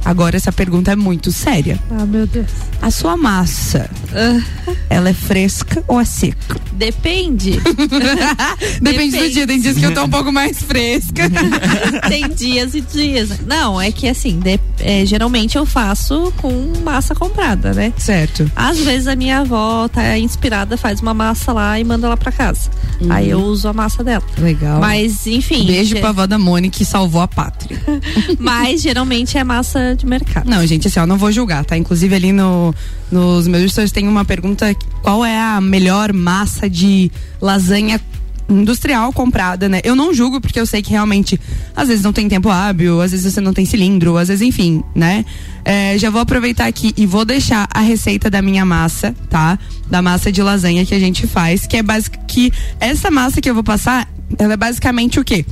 Agora, 0.05 0.37
essa 0.37 0.51
pergunta 0.51 0.91
é 0.91 0.95
muito 0.95 1.31
séria. 1.31 1.79
Ah, 1.91 2.05
meu 2.05 2.25
Deus. 2.25 2.49
A 2.81 2.89
sua 2.89 3.17
massa, 3.17 3.89
Ah, 4.13 4.73
ela 4.89 5.09
é 5.09 5.13
fresca 5.13 5.83
ou 5.87 5.99
é 5.99 6.05
seca? 6.05 6.59
depende. 6.73 7.59
Depende, 8.79 8.79
do 8.79 8.83
Depende. 8.83 9.29
dia. 9.33 9.47
Tem 9.47 9.59
dias 9.59 9.77
que 9.77 9.83
eu 9.85 9.93
tô 9.93 10.03
um 10.03 10.09
pouco 10.09 10.31
mais 10.31 10.61
fresca. 10.61 11.29
Tem 12.07 12.29
dias 12.29 12.73
e 12.73 12.79
dias. 12.81 13.29
Não, 13.45 13.79
é 13.81 13.91
que 13.91 14.07
assim, 14.07 14.39
de- 14.39 14.59
é, 14.79 15.05
geralmente 15.05 15.57
eu 15.57 15.65
faço 15.65 16.33
com 16.37 16.71
massa 16.83 17.13
comprada, 17.13 17.73
né? 17.73 17.91
certo. 17.97 18.49
Às 18.55 18.79
vezes 18.79 19.07
a 19.07 19.15
minha 19.15 19.39
avó 19.39 19.87
tá 19.89 20.17
inspirada, 20.17 20.77
faz 20.77 21.01
uma 21.01 21.13
massa 21.13 21.51
lá 21.51 21.77
e 21.79 21.83
manda 21.83 22.07
lá 22.07 22.15
pra 22.15 22.31
casa. 22.31 22.69
Aí 23.09 23.29
eu 23.29 23.39
uso 23.41 23.67
a 23.67 23.73
massa 23.73 24.03
dela. 24.03 24.23
Legal. 24.37 24.79
Mas, 24.79 25.27
enfim. 25.27 25.65
Beijo 25.65 25.95
ge- 25.95 25.99
pra 25.99 26.09
avó 26.09 26.25
da 26.25 26.37
Moni 26.39 26.69
que 26.69 26.85
salvou 26.85 27.21
a 27.21 27.27
pátria. 27.27 27.77
Mas 28.39 28.81
geralmente 28.81 29.37
é 29.37 29.43
massa 29.43 29.95
de 29.95 30.05
mercado. 30.05 30.49
Não, 30.49 30.65
gente, 30.65 30.87
assim, 30.87 30.99
eu 30.99 31.07
não 31.07 31.17
vou 31.17 31.31
julgar, 31.31 31.65
tá? 31.65 31.77
Inclusive 31.77 32.15
ali 32.15 32.31
no, 32.31 32.73
nos 33.11 33.47
meus 33.47 33.71
stories 33.71 33.91
tem 33.99 34.07
uma 34.07 34.23
pergunta: 34.23 34.73
qual 35.03 35.25
é 35.25 35.37
a 35.37 35.59
melhor 35.59 36.13
massa 36.13 36.69
de 36.69 37.11
lasanha 37.41 37.99
industrial 38.47 39.11
comprada, 39.11 39.67
né? 39.67 39.81
Eu 39.83 39.95
não 39.95 40.13
julgo 40.13 40.39
porque 40.39 40.59
eu 40.59 40.65
sei 40.65 40.81
que 40.81 40.89
realmente 40.89 41.39
às 41.75 41.89
vezes 41.89 42.03
não 42.03 42.13
tem 42.13 42.27
tempo 42.27 42.49
hábil, 42.49 43.01
às 43.01 43.11
vezes 43.11 43.31
você 43.31 43.41
não 43.41 43.53
tem 43.53 43.65
cilindro, 43.65 44.17
às 44.17 44.29
vezes 44.29 44.41
enfim, 44.41 44.81
né? 44.95 45.25
É, 45.65 45.97
já 45.97 46.09
vou 46.09 46.21
aproveitar 46.21 46.65
aqui 46.65 46.93
e 46.95 47.05
vou 47.05 47.25
deixar 47.25 47.67
a 47.71 47.81
receita 47.81 48.29
da 48.29 48.41
minha 48.41 48.65
massa, 48.65 49.13
tá? 49.29 49.59
Da 49.87 50.01
massa 50.01 50.31
de 50.31 50.41
lasanha 50.41 50.85
que 50.85 50.95
a 50.95 50.99
gente 50.99 51.27
faz, 51.27 51.67
que 51.67 51.75
é 51.75 51.83
basic, 51.83 52.17
que 52.25 52.51
essa 52.79 53.11
massa 53.11 53.41
que 53.41 53.49
eu 53.49 53.53
vou 53.53 53.63
passar, 53.63 54.09
ela 54.39 54.53
é 54.53 54.57
basicamente 54.57 55.19
o 55.19 55.25
quê? 55.25 55.45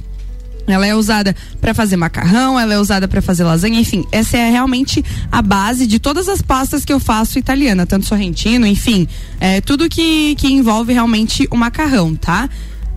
Ela 0.68 0.86
é 0.86 0.94
usada 0.94 1.36
para 1.62 1.74
fazer 1.74 1.96
macarrão, 1.96 2.60
ela 2.60 2.74
é 2.74 2.80
usada 2.80 3.08
para 3.08 3.22
fazer 3.22 3.44
lasanha, 3.44 3.80
enfim, 3.80 4.06
essa 4.12 4.38
é 4.38 4.50
realmente 4.50 5.04
a 5.32 5.42
base 5.42 5.88
de 5.88 5.98
todas 5.98 6.28
as 6.28 6.42
pastas 6.42 6.84
que 6.84 6.92
eu 6.92 7.00
faço 7.00 7.40
italiana, 7.40 7.86
tanto 7.86 8.06
sorrentino, 8.06 8.68
enfim, 8.68 9.08
é, 9.40 9.62
tudo 9.62 9.88
que, 9.88 10.36
que 10.36 10.48
envolve 10.48 10.94
realmente 10.94 11.48
o 11.50 11.56
macarrão, 11.56 12.16
tá? 12.16 12.50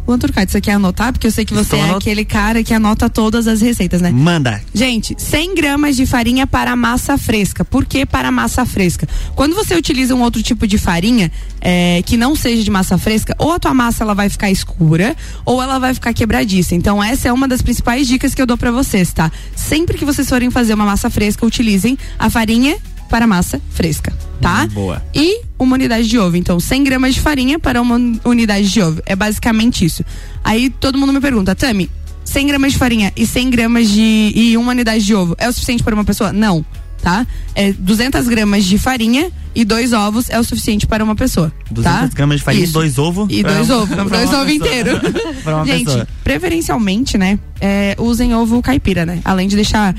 Luan 0.07 0.19
Turcati, 0.19 0.51
você 0.51 0.61
quer 0.61 0.73
anotar? 0.73 1.13
Porque 1.13 1.27
eu 1.27 1.31
sei 1.31 1.45
que 1.45 1.53
você 1.55 1.63
Estou 1.63 1.79
é 1.79 1.83
anot- 1.83 1.99
aquele 1.99 2.25
cara 2.25 2.65
que 2.65 2.75
anota 2.75 3.09
todas 3.09 3.47
as 3.47 3.61
receitas, 3.61 4.01
né? 4.01 4.11
Manda. 4.11 4.61
Gente, 4.75 5.15
100 5.17 5.55
gramas 5.55 5.95
de 5.95 6.05
farinha 6.05 6.49
para 6.49 6.75
massa 6.75 7.17
fresca. 7.17 7.65
Por 7.65 7.85
que 7.85 8.05
para 8.05 8.31
massa 8.33 8.67
fresca? 8.67 9.07
Quando 9.37 9.55
você 9.55 9.77
utiliza 9.77 10.13
um 10.15 10.21
outro 10.23 10.43
tipo 10.43 10.67
de 10.67 10.79
farinha 10.79 11.31
é, 11.61 12.03
que 12.05 12.17
não 12.17 12.35
seja 12.35 12.63
de 12.65 12.71
massa 12.71 12.99
fresca, 12.99 13.37
ou 13.39 13.53
a 13.53 13.59
tua 13.61 13.73
massa 13.73 14.03
ela 14.03 14.15
vai 14.15 14.29
ficar 14.29 14.51
escura, 14.51 15.15
ou 15.45 15.63
ela 15.63 15.79
vai 15.79 15.95
ficar 15.95 16.13
quebradiça. 16.13 16.75
Então 16.75 17.01
essa 17.01 17.29
é 17.29 17.33
uma 17.33 17.47
das 17.47 17.63
principais 17.63 18.09
dicas 18.09 18.35
que 18.35 18.43
eu 18.43 18.47
dou 18.47 18.57
para 18.57 18.73
vocês, 18.73 19.13
tá? 19.13 19.31
Sempre 19.55 19.97
que 19.97 20.05
vocês 20.05 20.29
forem 20.29 20.51
fazer 20.51 20.75
uma 20.75 20.87
massa 20.87 21.09
fresca, 21.09 21.47
utilizem 21.47 21.97
a 22.19 22.29
farinha 22.29 22.77
para 23.11 23.27
massa 23.27 23.61
fresca. 23.71 24.13
tá? 24.41 24.67
Boa. 24.69 25.03
E 25.15 25.43
uma 25.59 25.75
unidade 25.75 26.09
de 26.09 26.19
ovo. 26.19 26.37
Então, 26.37 26.59
100 26.59 26.85
gramas 26.85 27.15
de 27.15 27.21
farinha 27.21 27.59
para 27.59 27.83
uma 27.83 27.97
unidade 28.25 28.71
de 28.71 28.81
ovo. 28.81 29.03
É 29.05 29.15
basicamente 29.15 29.85
isso. 29.85 30.03
Aí 30.43 30.71
todo 30.71 30.97
mundo 30.97 31.13
me 31.13 31.21
pergunta, 31.21 31.55
Tami, 31.55 31.91
100 32.25 32.47
gramas 32.47 32.73
de 32.73 32.79
farinha 32.79 33.13
e 33.17 33.27
100 33.27 33.51
gramas 33.51 33.89
de. 33.91 34.33
e 34.35 34.57
uma 34.57 34.71
unidade 34.71 35.05
de 35.05 35.15
ovo 35.15 35.35
é 35.39 35.49
o 35.49 35.53
suficiente 35.53 35.83
para 35.83 35.95
uma 35.95 36.05
pessoa? 36.05 36.33
Não. 36.33 36.65
Tá? 37.03 37.27
É 37.55 37.73
200 37.73 38.29
gramas 38.29 38.63
de 38.65 38.77
farinha 38.77 39.31
e 39.55 39.65
dois 39.65 39.93
ovos 39.95 40.29
é 40.29 40.39
o 40.39 40.45
suficiente 40.45 40.87
para 40.87 41.03
uma 41.03 41.17
pessoa. 41.17 41.51
200 41.71 41.83
tá? 42.11 42.15
gramas 42.15 42.39
de 42.39 42.45
farinha 42.45 42.63
Isso. 42.65 42.73
e 42.73 42.75
dois 42.75 42.99
ovos. 42.99 43.27
E 43.31 43.43
dois 43.43 43.71
ovos. 43.71 43.89
pra 43.95 44.05
dois 44.05 44.33
ovos 44.35 44.53
inteiros. 44.53 45.01
Gente, 45.67 45.85
pessoa. 45.87 46.09
preferencialmente, 46.23 47.17
né? 47.19 47.39
é, 47.61 47.97
usem 47.99 48.35
ovo 48.35 48.61
caipira, 48.63 49.05
né? 49.07 49.21
Além 49.25 49.49
de 49.49 49.57
deixar 49.57 49.95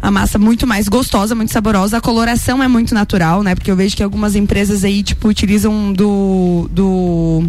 a 0.00 0.10
massa 0.10 0.38
muito 0.38 0.66
mais 0.66 0.88
gostosa, 0.88 1.34
muito 1.34 1.52
saborosa. 1.52 1.98
A 1.98 2.00
coloração 2.00 2.62
é 2.62 2.68
muito 2.68 2.94
natural, 2.94 3.42
né? 3.42 3.54
Porque 3.54 3.70
eu 3.70 3.76
vejo 3.76 3.96
que 3.96 4.02
algumas 4.02 4.34
empresas 4.36 4.84
aí, 4.84 5.02
tipo, 5.02 5.28
utilizam 5.28 5.92
do. 5.92 6.68
do 6.70 7.44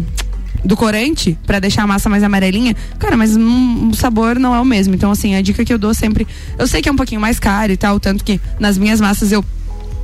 do 0.62 0.76
corante 0.76 1.38
pra 1.46 1.58
deixar 1.58 1.84
a 1.84 1.86
massa 1.86 2.08
mais 2.10 2.22
amarelinha, 2.22 2.76
cara, 2.98 3.16
mas 3.16 3.34
hum, 3.34 3.88
o 3.88 3.94
sabor 3.94 4.38
não 4.38 4.54
é 4.54 4.60
o 4.60 4.64
mesmo. 4.64 4.94
Então, 4.94 5.10
assim, 5.10 5.34
a 5.34 5.40
dica 5.40 5.64
que 5.64 5.72
eu 5.72 5.78
dou 5.78 5.94
sempre. 5.94 6.26
Eu 6.58 6.66
sei 6.66 6.82
que 6.82 6.88
é 6.88 6.92
um 6.92 6.96
pouquinho 6.96 7.20
mais 7.20 7.38
caro 7.38 7.72
e 7.72 7.76
tal, 7.78 7.98
tanto 7.98 8.22
que 8.22 8.38
nas 8.58 8.76
minhas 8.76 9.00
massas 9.00 9.32
eu 9.32 9.42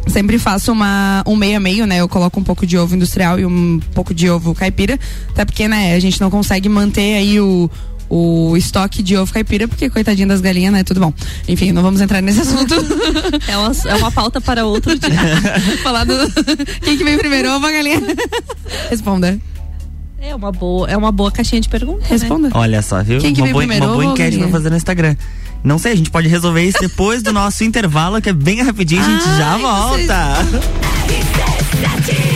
sempre 0.07 0.39
faço 0.39 0.73
uma 0.73 1.23
um 1.27 1.37
meio 1.37 1.57
a 1.57 1.61
meio, 1.61 1.87
né? 1.87 1.99
Eu 1.99 2.09
coloco 2.09 2.39
um 2.41 2.45
pouco 2.45 2.67
de 2.67 2.79
ovo 2.79 2.95
industrial 2.95 3.39
e 3.39 3.45
um 3.45 3.81
pouco 3.95 4.15
de 4.15 4.31
ovo 4.31 4.55
caipira, 4.55 4.99
até 5.31 5.45
porque, 5.45 5.69
né, 5.69 5.95
a 5.95 6.01
gente 6.01 6.21
não 6.21 6.31
consegue 6.31 6.69
manter 6.69 7.17
aí 7.17 7.41
o 7.41 7.71
o 8.09 8.57
estoque 8.57 9.03
de 9.03 9.17
ovo 9.17 9.33
caipira, 9.33 9.67
porque 9.67 9.91
coitadinha 9.91 10.27
das 10.27 10.41
galinhas, 10.41 10.73
né? 10.73 10.85
Tudo 10.85 11.01
bom. 11.01 11.13
Enfim, 11.49 11.73
não 11.73 11.83
vamos 11.83 12.01
entrar 12.01 12.21
nesse 12.21 12.41
assunto. 12.43 12.75
É 13.49 13.57
uma, 13.57 13.73
é 13.87 13.95
uma 13.97 14.13
pauta 14.13 14.41
para 14.41 14.65
outro 14.65 14.99
dia. 14.99 15.11
Falar 15.83 16.05
do. 16.05 16.15
Quem 16.83 16.97
que 16.97 17.05
veio 17.05 17.19
primeiro, 17.19 17.51
ovo 17.51 17.65
ou 17.65 17.69
a 17.69 17.73
galinha? 17.73 18.01
Responda. 18.91 19.39
É 20.21 20.35
uma 20.35 20.51
boa, 20.51 20.89
é 20.89 20.97
uma 20.97 21.13
boa 21.13 21.31
caixinha 21.31 21.61
de 21.61 21.69
perguntas. 21.69 22.03
Né? 22.03 22.17
Responda. 22.19 22.51
Olha 22.55 22.83
só, 22.83 23.03
viu? 23.03 23.21
Quem 23.21 23.33
que 23.33 23.41
uma 23.41 23.47
veio 23.47 23.55
boa, 23.55 23.63
primeiro, 23.63 23.87
uma 23.87 23.95
boa 23.95 24.05
enquete 24.07 24.39
pra 24.39 24.49
fazer 24.49 24.71
no 24.71 24.77
Instagram. 24.77 25.15
Não 25.63 25.79
sei, 25.79 25.93
a 25.93 25.97
gente 25.97 26.11
pode 26.11 26.29
resolver 26.29 26.63
isso 26.63 26.79
depois 26.81 27.23
do 27.23 27.33
nosso 27.33 27.65
intervalo, 27.65 28.21
que 28.21 28.29
é 28.29 28.33
bem 28.33 28.63
rapidinho, 28.63 29.03
a 29.03 29.09
gente 29.09 29.25
já 29.37 29.55
Ai, 29.55 29.61
volta. 29.61 31.56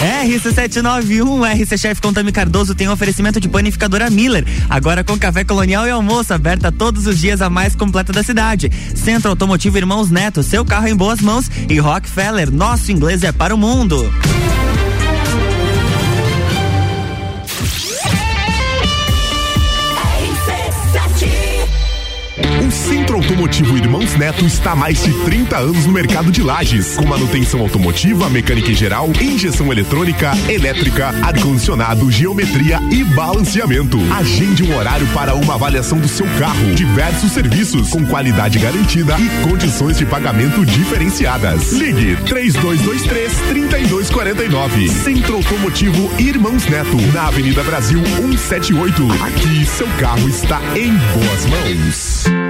RC791, 0.00 1.62
RC 1.62 1.78
Chef 1.78 2.00
Contami 2.00 2.32
Cardoso 2.32 2.74
tem 2.74 2.88
um 2.88 2.92
oferecimento 2.92 3.40
de 3.40 3.48
panificadora 3.48 4.10
Miller. 4.10 4.44
Agora 4.68 5.04
com 5.04 5.18
café 5.18 5.44
colonial 5.44 5.86
e 5.86 5.90
almoço, 5.90 6.32
aberta 6.32 6.72
todos 6.72 7.06
os 7.06 7.18
dias 7.18 7.42
a 7.42 7.50
mais 7.50 7.74
completa 7.74 8.12
da 8.12 8.22
cidade. 8.22 8.70
Centro 8.94 9.30
Automotivo 9.30 9.76
Irmãos 9.76 10.10
Neto, 10.10 10.42
seu 10.42 10.64
carro 10.64 10.88
em 10.88 10.96
boas 10.96 11.20
mãos. 11.20 11.50
E 11.68 11.78
Rockefeller, 11.78 12.50
nosso 12.50 12.90
inglês 12.90 13.22
é 13.22 13.32
para 13.32 13.54
o 13.54 13.58
mundo. 13.58 14.10
Automotivo 23.40 23.78
Irmãos 23.78 24.14
Neto 24.16 24.44
está 24.44 24.72
há 24.72 24.76
mais 24.76 25.02
de 25.02 25.14
30 25.24 25.56
anos 25.56 25.86
no 25.86 25.92
mercado 25.94 26.30
de 26.30 26.42
lajes, 26.42 26.94
com 26.98 27.06
manutenção 27.06 27.60
automotiva, 27.62 28.28
mecânica 28.28 28.70
em 28.70 28.74
geral, 28.74 29.08
injeção 29.18 29.72
eletrônica, 29.72 30.32
elétrica, 30.46 31.06
ar-condicionado, 31.22 32.10
geometria 32.10 32.78
e 32.90 33.02
balanceamento. 33.02 33.96
Agende 34.12 34.62
um 34.62 34.76
horário 34.76 35.06
para 35.14 35.34
uma 35.34 35.54
avaliação 35.54 35.98
do 35.98 36.06
seu 36.06 36.26
carro. 36.38 36.74
Diversos 36.74 37.32
serviços 37.32 37.88
com 37.88 38.04
qualidade 38.04 38.58
garantida 38.58 39.16
e 39.18 39.48
condições 39.48 39.96
de 39.96 40.04
pagamento 40.04 40.66
diferenciadas. 40.66 41.72
Ligue 41.72 42.16
3223 42.26 43.32
3249. 43.48 44.86
Centro 44.88 45.36
Automotivo 45.36 46.12
Irmãos 46.20 46.66
Neto, 46.66 47.00
na 47.14 47.28
Avenida 47.28 47.62
Brasil 47.62 48.04
178. 48.04 49.08
Aqui 49.24 49.64
seu 49.64 49.88
carro 49.98 50.28
está 50.28 50.60
em 50.76 50.92
boas 50.92 51.46
mãos. 51.46 52.49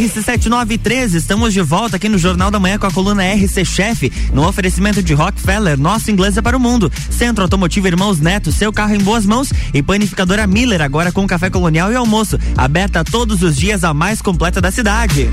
RC7913, 0.00 1.14
estamos 1.16 1.52
de 1.52 1.60
volta 1.60 1.96
aqui 1.96 2.08
no 2.08 2.16
Jornal 2.16 2.50
da 2.50 2.58
Manhã 2.58 2.78
com 2.78 2.86
a 2.86 2.90
coluna 2.90 3.22
RC 3.22 3.66
Chef, 3.66 4.10
no 4.32 4.48
oferecimento 4.48 5.02
de 5.02 5.12
Rockefeller, 5.12 5.78
nosso 5.78 6.10
inglês 6.10 6.38
é 6.38 6.42
para 6.42 6.56
o 6.56 6.60
mundo. 6.60 6.90
Centro 7.10 7.44
Automotivo 7.44 7.86
Irmãos 7.86 8.18
Neto, 8.18 8.50
seu 8.50 8.72
carro 8.72 8.94
em 8.94 8.98
boas 8.98 9.26
mãos 9.26 9.52
e 9.74 9.82
panificadora 9.82 10.46
Miller, 10.46 10.80
agora 10.80 11.12
com 11.12 11.26
café 11.26 11.50
colonial 11.50 11.92
e 11.92 11.96
almoço, 11.96 12.38
aberta 12.56 13.04
todos 13.04 13.42
os 13.42 13.54
dias 13.54 13.84
a 13.84 13.92
mais 13.92 14.22
completa 14.22 14.58
da 14.58 14.70
cidade. 14.70 15.28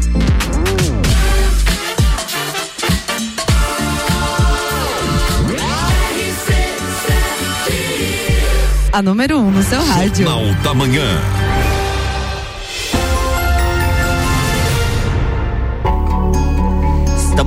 A 8.91 9.01
número 9.01 9.39
um 9.39 9.49
no 9.49 9.63
seu 9.63 9.81
rádio. 9.85 10.25
Jornal 10.25 10.53
da 10.61 10.73
Manhã. 10.73 11.46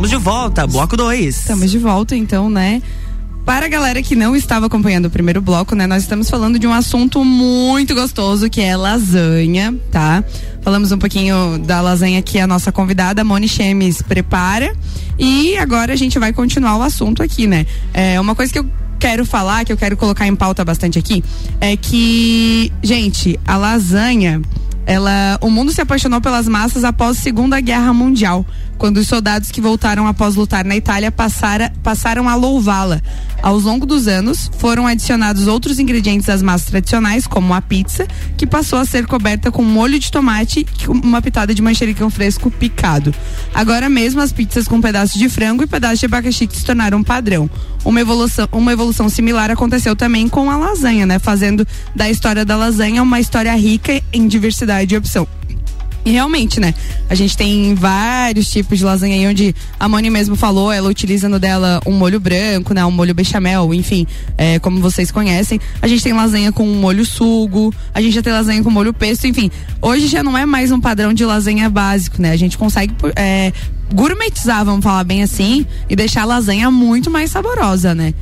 Estamos 0.01 0.19
de 0.19 0.25
volta, 0.25 0.67
bloco 0.67 0.97
2. 0.97 1.41
Estamos 1.41 1.71
de 1.71 1.79
volta, 1.79 2.17
então, 2.17 2.49
né? 2.49 2.81
Para 3.45 3.67
a 3.67 3.69
galera 3.69 4.03
que 4.03 4.17
não 4.17 4.35
estava 4.35 4.65
acompanhando 4.65 5.05
o 5.05 5.11
primeiro 5.11 5.43
bloco, 5.43 5.75
né? 5.75 5.87
Nós 5.87 6.05
estamos 6.05 6.31
falando 6.31 6.59
de 6.59 6.67
um 6.67 6.73
assunto 6.73 7.23
muito 7.23 7.95
gostoso 7.95 8.49
que 8.49 8.63
é 8.63 8.75
lasanha, 8.75 9.75
tá? 9.91 10.25
Falamos 10.63 10.91
um 10.91 10.97
pouquinho 10.97 11.59
da 11.59 11.83
lasanha 11.83 12.23
que 12.23 12.39
a 12.39 12.47
nossa 12.47 12.73
convidada, 12.73 13.23
Moni 13.23 13.47
Chemes, 13.47 14.01
prepara. 14.01 14.75
E 15.19 15.59
agora 15.59 15.93
a 15.93 15.97
gente 15.97 16.19
vai 16.19 16.33
continuar 16.33 16.79
o 16.79 16.83
assunto 16.83 17.23
aqui, 17.23 17.47
né? 17.47 17.67
É 17.93 18.19
uma 18.19 18.35
coisa 18.35 18.51
que 18.51 18.59
eu 18.59 18.65
quero 18.99 19.27
falar, 19.27 19.67
que 19.67 19.73
eu 19.73 19.77
quero 19.77 19.99
colocar 19.99 20.27
em 20.27 20.35
pauta 20.35 20.65
bastante 20.65 20.99
aqui, 20.99 21.23
é 21.61 21.77
que, 21.77 22.73
gente, 22.83 23.39
a 23.47 23.59
lasanha 23.59 24.41
ela, 24.87 25.39
o 25.41 25.51
mundo 25.51 25.73
se 25.73 25.81
apaixonou 25.81 26.21
pelas 26.21 26.49
massas 26.49 26.85
após 26.85 27.19
a 27.19 27.21
Segunda 27.21 27.61
Guerra 27.61 27.93
Mundial, 27.93 28.45
quando 28.81 28.97
os 28.97 29.09
soldados 29.09 29.51
que 29.51 29.61
voltaram 29.61 30.07
após 30.07 30.37
lutar 30.37 30.65
na 30.65 30.75
Itália 30.75 31.13
passara, 31.13 31.71
passaram 31.83 32.27
a 32.31 32.35
louvá-la. 32.35 33.03
Ao 33.43 33.59
longo 33.59 33.85
dos 33.85 34.09
anos, 34.09 34.51
foram 34.57 34.87
adicionados 34.87 35.47
outros 35.47 35.79
ingredientes 35.79 36.31
às 36.31 36.41
massas 36.41 36.69
tradicionais, 36.69 37.27
como 37.27 37.53
a 37.53 37.61
pizza, 37.61 38.07
que 38.39 38.47
passou 38.47 38.79
a 38.79 38.87
ser 38.87 39.07
coberta 39.07 39.53
com 39.53 39.63
molho 39.63 39.99
de 39.99 40.11
tomate 40.11 40.67
e 40.81 40.89
uma 40.89 41.21
pitada 41.21 41.55
de 41.55 41.61
manjericão 41.61 42.09
fresco 42.09 42.51
picado. 42.51 43.15
Agora 43.53 43.91
mesmo, 43.91 44.23
as 44.23 44.33
pizzas 44.33 44.67
com 44.67 44.81
pedaços 44.81 45.19
de 45.19 45.29
frango 45.29 45.63
e 45.63 45.67
pedaços 45.67 46.01
de 46.01 46.07
abacaxi 46.07 46.49
se 46.51 46.65
tornaram 46.65 47.03
padrão. 47.03 47.51
Uma 47.85 48.01
evolução, 48.01 48.49
uma 48.51 48.73
evolução 48.73 49.11
similar 49.11 49.51
aconteceu 49.51 49.95
também 49.95 50.27
com 50.27 50.51
a 50.51 50.57
lasanha, 50.57 51.05
né? 51.05 51.19
Fazendo 51.19 51.69
da 51.95 52.09
história 52.09 52.47
da 52.47 52.57
lasanha 52.57 53.03
uma 53.03 53.21
história 53.21 53.55
rica 53.55 54.03
em 54.11 54.27
diversidade 54.27 54.95
e 54.95 54.99
opção. 54.99 55.29
E 56.05 56.11
realmente, 56.11 56.59
né? 56.59 56.75
A 57.11 57.15
gente 57.15 57.37
tem 57.37 57.75
vários 57.75 58.51
tipos 58.51 58.79
de 58.79 58.85
lasanha 58.85 59.15
aí, 59.15 59.27
onde 59.27 59.55
a 59.79 59.89
Moni 59.89 60.09
mesmo 60.09 60.35
falou, 60.35 60.73
ela 60.73 60.89
utiliza 60.89 61.29
no 61.29 61.39
dela 61.39 61.81
um 61.87 61.93
molho 61.93 62.19
branco, 62.19 62.73
né? 62.73 62.85
Um 62.85 62.91
molho 62.91 63.15
bechamel, 63.15 63.75
enfim, 63.75 64.07
é, 64.39 64.59
como 64.59 64.81
vocês 64.81 65.11
conhecem. 65.11 65.61
A 65.83 65.87
gente 65.87 66.03
tem 66.03 66.13
lasanha 66.13 66.53
com 66.53 66.67
molho 66.67 67.05
sugo, 67.05 67.75
a 67.93 68.01
gente 68.01 68.15
já 68.15 68.23
tem 68.23 68.33
lasanha 68.33 68.63
com 68.63 68.71
molho 68.71 68.95
pesto, 68.95 69.27
enfim. 69.27 69.51
Hoje 69.83 70.07
já 70.07 70.23
não 70.23 70.37
é 70.39 70.47
mais 70.47 70.73
um 70.73 70.81
padrão 70.81 71.13
de 71.13 71.25
lasanha 71.25 71.69
básico, 71.69 72.21
né? 72.21 72.31
A 72.33 72.37
gente 72.37 72.57
consegue 72.57 72.95
é, 73.15 73.53
gourmetizar, 73.93 74.65
vamos 74.65 74.83
falar 74.83 75.05
bem 75.05 75.23
assim, 75.23 75.67
e 75.89 75.95
deixar 75.95 76.23
a 76.23 76.27
lasanha 76.27 76.71
muito 76.71 77.11
mais 77.11 77.31
saborosa, 77.31 77.95
né? 77.95 78.15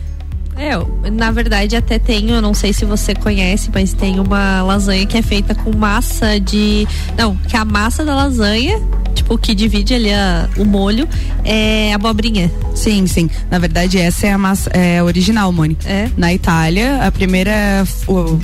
É, 0.58 1.10
na 1.10 1.30
verdade 1.30 1.76
até 1.76 1.98
tenho, 2.00 2.30
eu 2.30 2.42
não 2.42 2.52
sei 2.52 2.72
se 2.72 2.84
você 2.84 3.14
conhece, 3.14 3.70
mas 3.72 3.92
tem 3.92 4.18
uma 4.18 4.60
lasanha 4.62 5.06
que 5.06 5.16
é 5.16 5.22
feita 5.22 5.54
com 5.54 5.74
massa 5.76 6.40
de. 6.40 6.86
Não, 7.16 7.36
que 7.36 7.56
a 7.56 7.64
massa 7.64 8.04
da 8.04 8.14
lasanha, 8.14 8.80
tipo, 9.14 9.38
que 9.38 9.54
divide 9.54 9.94
ali 9.94 10.12
a, 10.12 10.48
o 10.56 10.64
molho, 10.64 11.08
é 11.44 11.92
abobrinha. 11.94 12.50
Sim, 12.74 13.06
sim. 13.06 13.30
Na 13.48 13.58
verdade, 13.58 13.98
essa 13.98 14.26
é 14.26 14.32
a 14.32 14.38
massa 14.38 14.68
é, 14.70 15.00
original, 15.02 15.52
Moni. 15.52 15.78
É. 15.84 16.10
Na 16.16 16.34
Itália, 16.34 17.06
a 17.06 17.12
primeira. 17.12 17.84
O, 18.08 18.38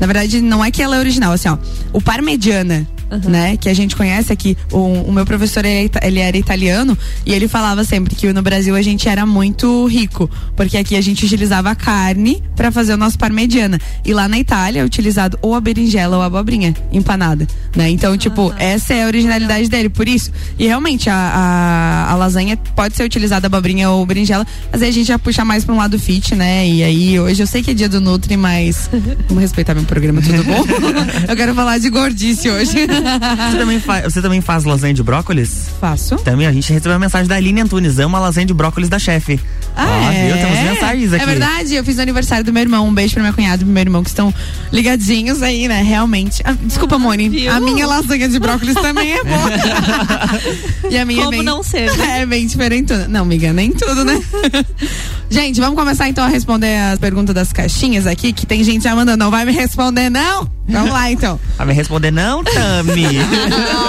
na 0.00 0.06
verdade, 0.06 0.40
não 0.40 0.64
é 0.64 0.70
que 0.70 0.82
ela 0.82 0.96
é 0.96 0.98
original, 0.98 1.32
assim, 1.32 1.48
ó. 1.48 1.58
O 1.92 2.00
parmegiana 2.00 2.86
Uhum. 3.10 3.30
né? 3.30 3.56
Que 3.56 3.68
a 3.68 3.74
gente 3.74 3.96
conhece 3.96 4.32
aqui. 4.32 4.56
O, 4.70 4.78
o 4.78 5.12
meu 5.12 5.26
professor, 5.26 5.64
ele, 5.64 5.90
ele, 6.02 6.20
era 6.20 6.36
italiano 6.36 6.96
e 7.26 7.32
ele 7.32 7.48
falava 7.48 7.82
sempre 7.84 8.14
que 8.14 8.32
no 8.32 8.42
Brasil 8.42 8.74
a 8.74 8.82
gente 8.82 9.08
era 9.08 9.26
muito 9.26 9.86
rico, 9.86 10.30
porque 10.54 10.76
aqui 10.76 10.94
a 10.94 11.00
gente 11.00 11.24
utilizava 11.24 11.74
carne 11.74 12.42
para 12.54 12.70
fazer 12.70 12.94
o 12.94 12.96
nosso 12.96 13.18
parmegiana. 13.18 13.80
E 14.04 14.14
lá 14.14 14.28
na 14.28 14.38
Itália 14.38 14.80
é 14.80 14.84
utilizado 14.84 15.38
ou 15.42 15.54
a 15.54 15.60
berinjela 15.60 16.16
ou 16.16 16.22
a 16.22 16.26
abobrinha 16.26 16.74
empanada, 16.92 17.46
né? 17.74 17.90
Então, 17.90 18.16
tipo, 18.16 18.54
essa 18.58 18.94
é 18.94 19.04
a 19.04 19.06
originalidade 19.06 19.68
dele, 19.68 19.88
por 19.88 20.06
isso. 20.06 20.30
E 20.58 20.66
realmente, 20.66 21.10
a, 21.10 21.14
a, 21.14 22.12
a 22.12 22.14
lasanha 22.14 22.56
pode 22.76 22.96
ser 22.96 23.02
utilizada 23.02 23.46
abobrinha 23.46 23.90
ou 23.90 24.06
berinjela, 24.06 24.46
mas 24.70 24.82
aí 24.82 24.88
a 24.88 24.92
gente 24.92 25.08
já 25.08 25.18
puxa 25.18 25.44
mais 25.44 25.64
pra 25.64 25.74
um 25.74 25.78
lado 25.78 25.98
fit, 25.98 26.34
né? 26.36 26.68
E 26.68 26.82
aí, 26.84 27.18
hoje 27.18 27.42
eu 27.42 27.46
sei 27.46 27.62
que 27.62 27.72
é 27.72 27.74
dia 27.74 27.88
do 27.88 28.00
Nutri, 28.00 28.36
mas 28.36 28.88
vamos 29.26 29.42
respeitar 29.42 29.74
meu 29.74 29.84
programa, 29.84 30.22
tudo 30.22 30.44
bom? 30.44 30.64
eu 31.28 31.36
quero 31.36 31.54
falar 31.54 31.78
de 31.78 31.90
gordice 31.90 32.48
hoje 32.48 32.86
você, 33.00 33.58
também 33.58 33.82
você 34.04 34.22
também 34.22 34.40
faz 34.40 34.64
lasanha 34.64 34.94
de 34.94 35.02
brócolis? 35.02 35.66
Faço. 35.80 36.16
Também 36.16 36.46
a 36.46 36.52
gente 36.52 36.72
recebeu 36.72 36.92
uma 36.92 36.98
mensagem 36.98 37.28
da 37.28 37.36
Aline 37.36 37.60
Antunes, 37.60 37.98
ama 37.98 38.18
a 38.18 38.20
lasanha 38.20 38.46
de 38.46 38.54
brócolis 38.54 38.88
da 38.88 38.98
chefe. 38.98 39.40
Ah, 39.76 39.86
Ó, 39.86 40.12
é? 40.12 40.26
Viu? 40.26 40.36
Temos 40.36 40.58
mensagens 40.58 41.12
aqui. 41.12 41.22
É 41.22 41.26
verdade, 41.26 41.74
eu 41.74 41.84
fiz 41.84 41.96
o 41.98 42.00
aniversário 42.00 42.44
do 42.44 42.52
meu 42.52 42.62
irmão. 42.62 42.86
Um 42.86 42.94
beijo 42.94 43.14
pra 43.14 43.22
minha 43.22 43.32
cunhada 43.32 43.62
e 43.62 43.64
pro 43.64 43.72
meu 43.72 43.80
irmão 43.80 44.02
que 44.02 44.10
estão 44.10 44.34
ligadinhos 44.72 45.42
aí, 45.42 45.68
né? 45.68 45.82
Realmente. 45.82 46.42
Ah, 46.44 46.54
desculpa, 46.62 46.96
ah, 46.96 46.98
Moni. 46.98 47.28
Viu? 47.28 47.52
A 47.52 47.60
minha 47.60 47.86
lasanha 47.86 48.28
de 48.28 48.38
brócolis 48.38 48.74
também 48.74 49.12
é 49.12 49.24
boa. 49.24 50.90
e 50.90 50.98
a 50.98 51.04
minha 51.04 51.22
é 51.22 51.24
Como 51.24 51.34
é 51.34 51.38
bem, 51.38 51.46
não 51.46 51.62
ser? 51.62 51.96
Né? 51.96 52.20
É 52.20 52.26
bem 52.26 52.46
diferente. 52.46 52.92
Não, 53.08 53.22
amiga, 53.22 53.52
nem 53.52 53.70
tudo, 53.72 54.04
né? 54.04 54.20
gente, 55.30 55.60
vamos 55.60 55.78
começar 55.78 56.08
então 56.08 56.24
a 56.24 56.28
responder 56.28 56.76
as 56.76 56.98
perguntas 56.98 57.34
das 57.34 57.52
caixinhas 57.52 58.06
aqui, 58.06 58.32
que 58.32 58.44
tem 58.44 58.62
gente 58.64 58.82
já 58.82 58.94
mandando, 58.94 59.24
não 59.24 59.30
vai 59.30 59.44
me 59.44 59.52
responder, 59.52 60.10
não? 60.10 60.50
Vamos 60.68 60.92
lá 60.92 61.10
então. 61.10 61.38
Vai 61.58 61.66
me 61.66 61.72
responder, 61.72 62.12
não, 62.12 62.44
Tami? 62.44 63.04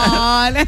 Olha. 0.09 0.67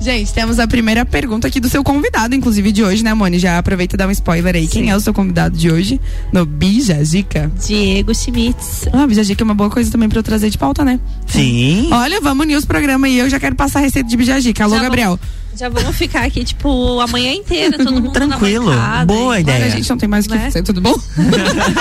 Gente, 0.00 0.32
temos 0.34 0.58
a 0.58 0.66
primeira 0.66 1.04
pergunta 1.06 1.46
aqui 1.46 1.60
do 1.60 1.68
seu 1.68 1.84
convidado, 1.84 2.34
inclusive 2.34 2.72
de 2.72 2.82
hoje, 2.82 3.04
né, 3.04 3.14
Moni? 3.14 3.38
Já 3.38 3.56
aproveita 3.56 3.94
e 3.94 3.98
dá 3.98 4.08
um 4.08 4.10
spoiler 4.10 4.56
aí. 4.56 4.66
Sim. 4.66 4.72
Quem 4.72 4.90
é 4.90 4.96
o 4.96 5.00
seu 5.00 5.14
convidado 5.14 5.56
de 5.56 5.70
hoje 5.70 6.00
no 6.32 6.44
Bija 6.44 7.02
Dica? 7.04 7.50
Diego 7.64 8.12
Schmitz. 8.12 8.88
Ah, 8.92 9.06
Bija 9.06 9.24
Dica 9.24 9.42
é 9.42 9.44
uma 9.44 9.54
boa 9.54 9.70
coisa 9.70 9.90
também 9.90 10.08
pra 10.08 10.18
eu 10.18 10.22
trazer 10.22 10.50
de 10.50 10.58
pauta, 10.58 10.84
né? 10.84 10.98
Sim. 11.28 11.88
Olha, 11.92 12.20
vamos 12.20 12.44
unir 12.44 12.56
os 12.56 12.64
programas 12.64 13.10
e 13.10 13.18
eu 13.18 13.30
já 13.30 13.38
quero 13.38 13.54
passar 13.54 13.78
a 13.78 13.82
receita 13.82 14.08
de 14.08 14.16
Bija 14.16 14.40
Dica. 14.40 14.64
Alô, 14.64 14.74
já 14.74 14.82
Gabriel. 14.82 15.18
Já 15.56 15.68
vamos 15.68 15.96
ficar 15.96 16.24
aqui, 16.24 16.44
tipo, 16.44 17.00
a 17.00 17.06
manhã 17.06 17.32
inteira, 17.32 17.76
todo 17.76 17.92
mundo 17.92 18.12
Tranquilo. 18.12 18.70
Boa 19.06 19.36
hein? 19.36 19.42
ideia. 19.42 19.58
Olha, 19.58 19.66
a 19.66 19.70
gente 19.70 19.90
não 19.90 19.98
tem 19.98 20.08
mais 20.08 20.26
o 20.26 20.28
que 20.28 20.34
né? 20.36 20.44
fazer, 20.44 20.62
tudo 20.62 20.80
bom? 20.80 20.94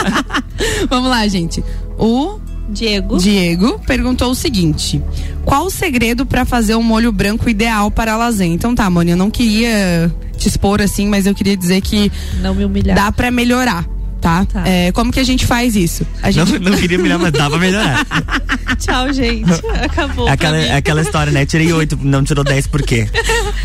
vamos 0.89 1.09
lá, 1.09 1.27
gente. 1.27 1.63
O 1.97 2.39
Diego. 2.69 3.17
Diego 3.17 3.79
perguntou 3.85 4.31
o 4.31 4.35
seguinte: 4.35 5.01
Qual 5.45 5.65
o 5.65 5.69
segredo 5.69 6.25
para 6.25 6.45
fazer 6.45 6.75
um 6.75 6.83
molho 6.83 7.11
branco 7.11 7.49
ideal 7.49 7.89
para 7.89 8.13
a 8.13 8.17
lasanha? 8.17 8.53
Então 8.53 8.75
tá, 8.75 8.89
Mônica, 8.89 9.13
eu 9.13 9.17
não 9.17 9.31
queria 9.31 10.11
te 10.37 10.47
expor 10.47 10.81
assim, 10.81 11.07
mas 11.07 11.25
eu 11.25 11.35
queria 11.35 11.55
dizer 11.57 11.81
que 11.81 12.11
não 12.41 12.55
me 12.55 12.63
humilhar. 12.63 12.95
dá 12.95 13.11
para 13.11 13.29
melhorar 13.29 13.85
tá? 14.19 14.45
tá. 14.45 14.67
É, 14.67 14.91
como 14.91 15.11
que 15.11 15.19
a 15.19 15.23
gente 15.23 15.45
faz 15.45 15.75
isso? 15.75 16.05
A 16.21 16.31
gente... 16.31 16.59
Não, 16.59 16.71
não 16.71 16.77
queria 16.77 16.97
melhorar, 16.97 17.19
mas 17.19 17.31
dá 17.31 17.49
pra 17.49 17.59
melhorar. 17.59 18.05
Tchau, 18.79 19.11
gente. 19.13 19.51
Acabou. 19.83 20.27
É 20.27 20.31
aquela, 20.31 20.57
é 20.57 20.75
aquela 20.75 21.01
história, 21.01 21.31
né? 21.31 21.45
Tirei 21.45 21.71
oito, 21.73 21.97
não 22.01 22.23
tirou 22.23 22.43
dez 22.43 22.67
por 22.67 22.81
quê? 22.81 23.07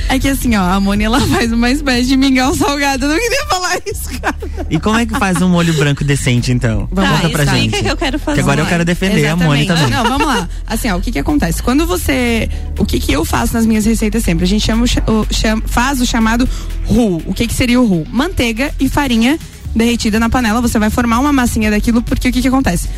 É 0.06 0.18
que 0.18 0.28
assim, 0.28 0.54
ó, 0.54 0.62
a 0.62 0.78
Moni 0.78 1.04
ela 1.04 1.20
faz 1.20 1.50
uma 1.50 1.70
espécie 1.70 2.08
de 2.08 2.16
mingau 2.16 2.54
salgado. 2.54 3.06
Eu 3.06 3.08
não 3.08 3.18
queria 3.18 3.46
falar 3.46 3.78
isso, 3.86 4.20
cara. 4.20 4.36
E 4.70 4.78
como 4.78 4.98
é 4.98 5.06
que 5.06 5.18
faz 5.18 5.40
um 5.40 5.48
molho 5.48 5.72
branco 5.74 6.04
decente, 6.04 6.52
então? 6.52 6.88
Vamos 6.92 7.20
tá, 7.20 7.28
pra 7.30 7.44
gente. 7.46 7.82
que 7.82 7.88
eu 7.88 7.96
quero 7.96 8.18
fazer. 8.18 8.36
Que 8.36 8.40
agora 8.42 8.60
eu 8.60 8.66
quero 8.66 8.84
defender 8.84 9.20
Exatamente. 9.20 9.42
a 9.42 9.46
Moni 9.46 9.66
também. 9.66 9.90
Não, 9.90 10.04
vamos 10.04 10.26
lá. 10.26 10.48
Assim, 10.66 10.90
ó, 10.90 10.96
o 10.96 11.00
que 11.00 11.10
que 11.10 11.18
acontece? 11.18 11.62
Quando 11.62 11.86
você. 11.86 12.48
O 12.78 12.84
que 12.84 13.00
que 13.00 13.12
eu 13.12 13.24
faço 13.24 13.54
nas 13.54 13.66
minhas 13.66 13.84
receitas 13.84 14.22
sempre? 14.22 14.44
A 14.44 14.48
gente 14.48 14.64
chama 14.64 14.84
o, 14.84 15.34
chama, 15.34 15.62
faz 15.66 16.00
o 16.00 16.06
chamado 16.06 16.48
roux. 16.84 17.22
O 17.26 17.34
que 17.34 17.46
que 17.46 17.54
seria 17.54 17.80
o 17.80 17.86
roux? 17.86 18.06
Manteiga 18.10 18.72
e 18.78 18.88
farinha 18.88 19.38
derretida 19.74 20.20
na 20.20 20.28
panela, 20.28 20.60
você 20.60 20.78
vai 20.78 20.90
formar 20.90 21.18
uma 21.18 21.32
massinha 21.32 21.70
daquilo, 21.70 22.02
porque 22.02 22.28
o 22.28 22.32
que 22.32 22.42
que 22.42 22.48
acontece? 22.48 22.88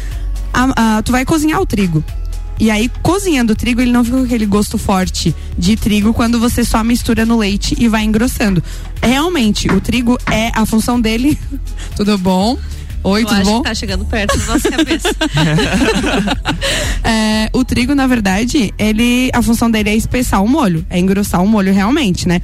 A, 0.52 0.98
a, 0.98 1.02
tu 1.02 1.12
vai 1.12 1.24
cozinhar 1.24 1.60
o 1.60 1.66
trigo. 1.66 2.04
E 2.58 2.70
aí, 2.70 2.90
cozinhando 3.02 3.52
o 3.52 3.56
trigo, 3.56 3.82
ele 3.82 3.92
não 3.92 4.02
fica 4.02 4.16
com 4.16 4.24
aquele 4.24 4.46
gosto 4.46 4.78
forte 4.78 5.34
de 5.58 5.76
trigo 5.76 6.14
quando 6.14 6.40
você 6.40 6.64
só 6.64 6.82
mistura 6.82 7.26
no 7.26 7.36
leite 7.36 7.76
e 7.78 7.86
vai 7.86 8.02
engrossando. 8.02 8.62
Realmente, 9.02 9.68
o 9.68 9.80
trigo 9.80 10.18
é 10.30 10.50
a 10.54 10.64
função 10.64 10.98
dele. 10.98 11.38
tudo 11.94 12.16
bom? 12.16 12.56
Oi, 13.04 13.22
Eu 13.22 13.26
tudo 13.26 13.44
bom? 13.44 13.62
Tá 13.62 13.74
chegando 13.74 14.04
perto 14.06 14.36
da 14.38 14.46
nossa 14.46 14.70
cabeça. 14.70 15.08
é, 17.04 17.50
o 17.52 17.62
trigo, 17.62 17.94
na 17.94 18.06
verdade, 18.06 18.72
ele. 18.78 19.30
A 19.32 19.42
função 19.42 19.70
dele 19.70 19.90
é 19.90 19.94
espessar 19.94 20.42
o 20.42 20.48
molho, 20.48 20.84
é 20.88 20.98
engrossar 20.98 21.42
o 21.42 21.46
molho 21.46 21.72
realmente, 21.72 22.26
né? 22.26 22.40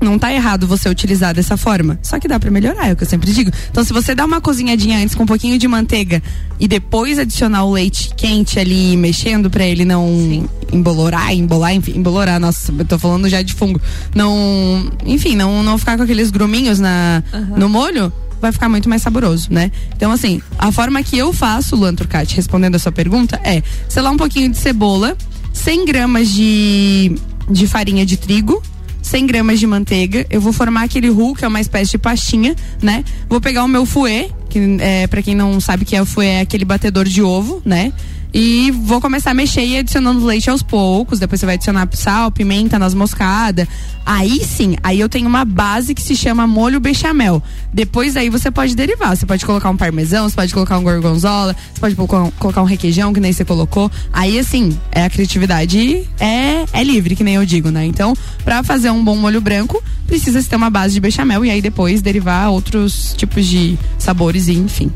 Não 0.00 0.18
tá 0.18 0.32
errado 0.32 0.66
você 0.66 0.88
utilizar 0.88 1.34
dessa 1.34 1.56
forma. 1.56 1.98
Só 2.02 2.18
que 2.18 2.26
dá 2.26 2.40
para 2.40 2.50
melhorar, 2.50 2.88
é 2.88 2.92
o 2.92 2.96
que 2.96 3.04
eu 3.04 3.08
sempre 3.08 3.32
digo. 3.32 3.50
Então, 3.70 3.84
se 3.84 3.92
você 3.92 4.14
dá 4.14 4.24
uma 4.24 4.40
cozinhadinha 4.40 4.98
antes 4.98 5.14
com 5.14 5.24
um 5.24 5.26
pouquinho 5.26 5.58
de 5.58 5.68
manteiga 5.68 6.22
e 6.58 6.66
depois 6.66 7.18
adicionar 7.18 7.64
o 7.64 7.72
leite 7.72 8.12
quente 8.16 8.58
ali, 8.58 8.96
mexendo 8.96 9.50
para 9.50 9.64
ele 9.64 9.84
não 9.84 10.06
Sim. 10.06 10.48
embolorar, 10.72 11.34
embolar, 11.34 11.74
enfim, 11.74 11.92
embolorar, 11.96 12.40
nossa, 12.40 12.72
eu 12.76 12.84
tô 12.84 12.98
falando 12.98 13.28
já 13.28 13.42
de 13.42 13.52
fungo. 13.52 13.80
Não, 14.14 14.90
enfim, 15.04 15.36
não, 15.36 15.62
não 15.62 15.76
ficar 15.78 15.96
com 15.96 16.02
aqueles 16.02 16.30
gruminhos 16.30 16.78
na, 16.78 17.22
uhum. 17.32 17.58
no 17.58 17.68
molho 17.68 18.12
vai 18.40 18.52
ficar 18.52 18.68
muito 18.68 18.88
mais 18.88 19.02
saboroso, 19.02 19.48
né? 19.50 19.70
Então, 19.94 20.10
assim, 20.10 20.40
a 20.58 20.72
forma 20.72 21.02
que 21.02 21.18
eu 21.18 21.32
faço, 21.32 21.76
Luan 21.76 21.94
Turcati, 21.94 22.34
respondendo 22.34 22.74
a 22.74 22.78
sua 22.78 22.90
pergunta, 22.90 23.38
é 23.44 23.62
selar 23.88 24.12
um 24.12 24.16
pouquinho 24.16 24.48
de 24.48 24.56
cebola, 24.56 25.16
100 25.52 25.84
gramas 25.84 26.28
de, 26.30 27.16
de 27.50 27.66
farinha 27.66 28.06
de 28.06 28.16
trigo, 28.16 28.62
100 29.10 29.26
gramas 29.26 29.58
de 29.58 29.66
manteiga, 29.66 30.24
eu 30.30 30.40
vou 30.40 30.52
formar 30.52 30.84
aquele 30.84 31.08
roux, 31.08 31.36
que 31.36 31.44
é 31.44 31.48
uma 31.48 31.60
espécie 31.60 31.90
de 31.90 31.98
pastinha, 31.98 32.54
né? 32.80 33.04
Vou 33.28 33.40
pegar 33.40 33.64
o 33.64 33.68
meu 33.68 33.84
fouet, 33.84 34.32
que 34.48 34.76
é, 34.78 35.08
para 35.08 35.20
quem 35.20 35.34
não 35.34 35.60
sabe 35.60 35.84
que 35.84 35.96
é 35.96 36.00
o 36.00 36.06
fouet, 36.06 36.28
é 36.28 36.40
aquele 36.40 36.64
batedor 36.64 37.04
de 37.06 37.20
ovo, 37.20 37.60
né? 37.64 37.92
E 38.32 38.70
vou 38.70 39.00
começar 39.00 39.32
a 39.32 39.34
mexer 39.34 39.64
e 39.64 39.78
adicionando 39.78 40.24
leite 40.24 40.48
aos 40.48 40.62
poucos. 40.62 41.18
Depois 41.18 41.40
você 41.40 41.46
vai 41.46 41.56
adicionar 41.56 41.88
sal, 41.92 42.30
pimenta, 42.30 42.78
noz 42.78 42.94
moscada. 42.94 43.66
Aí 44.06 44.42
sim, 44.44 44.76
aí 44.82 44.98
eu 44.98 45.08
tenho 45.08 45.28
uma 45.28 45.44
base 45.44 45.94
que 45.94 46.02
se 46.02 46.16
chama 46.16 46.46
molho 46.46 46.80
bechamel. 46.80 47.42
Depois 47.72 48.16
aí 48.16 48.30
você 48.30 48.50
pode 48.50 48.74
derivar. 48.74 49.16
Você 49.16 49.26
pode 49.26 49.44
colocar 49.44 49.70
um 49.70 49.76
parmesão, 49.76 50.28
você 50.28 50.36
pode 50.36 50.54
colocar 50.54 50.78
um 50.78 50.82
gorgonzola, 50.82 51.54
você 51.72 51.80
pode 51.80 51.94
colocar 51.94 52.62
um 52.62 52.64
requeijão, 52.64 53.12
que 53.12 53.20
nem 53.20 53.32
você 53.32 53.44
colocou. 53.44 53.90
Aí 54.12 54.38
assim, 54.38 54.76
é 54.92 55.04
a 55.04 55.10
criatividade 55.10 56.08
é, 56.18 56.64
é 56.72 56.84
livre, 56.84 57.16
que 57.16 57.24
nem 57.24 57.34
eu 57.34 57.44
digo, 57.44 57.70
né? 57.70 57.84
Então, 57.84 58.14
para 58.44 58.62
fazer 58.62 58.90
um 58.90 59.04
bom 59.04 59.16
molho 59.16 59.40
branco, 59.40 59.82
precisa 60.06 60.42
ter 60.42 60.56
uma 60.56 60.70
base 60.70 60.94
de 60.94 61.00
bechamel 61.00 61.44
e 61.44 61.50
aí 61.50 61.60
depois 61.60 62.02
derivar 62.02 62.50
outros 62.50 63.14
tipos 63.16 63.46
de 63.46 63.78
sabores 63.98 64.48
e 64.48 64.52
enfim. 64.52 64.90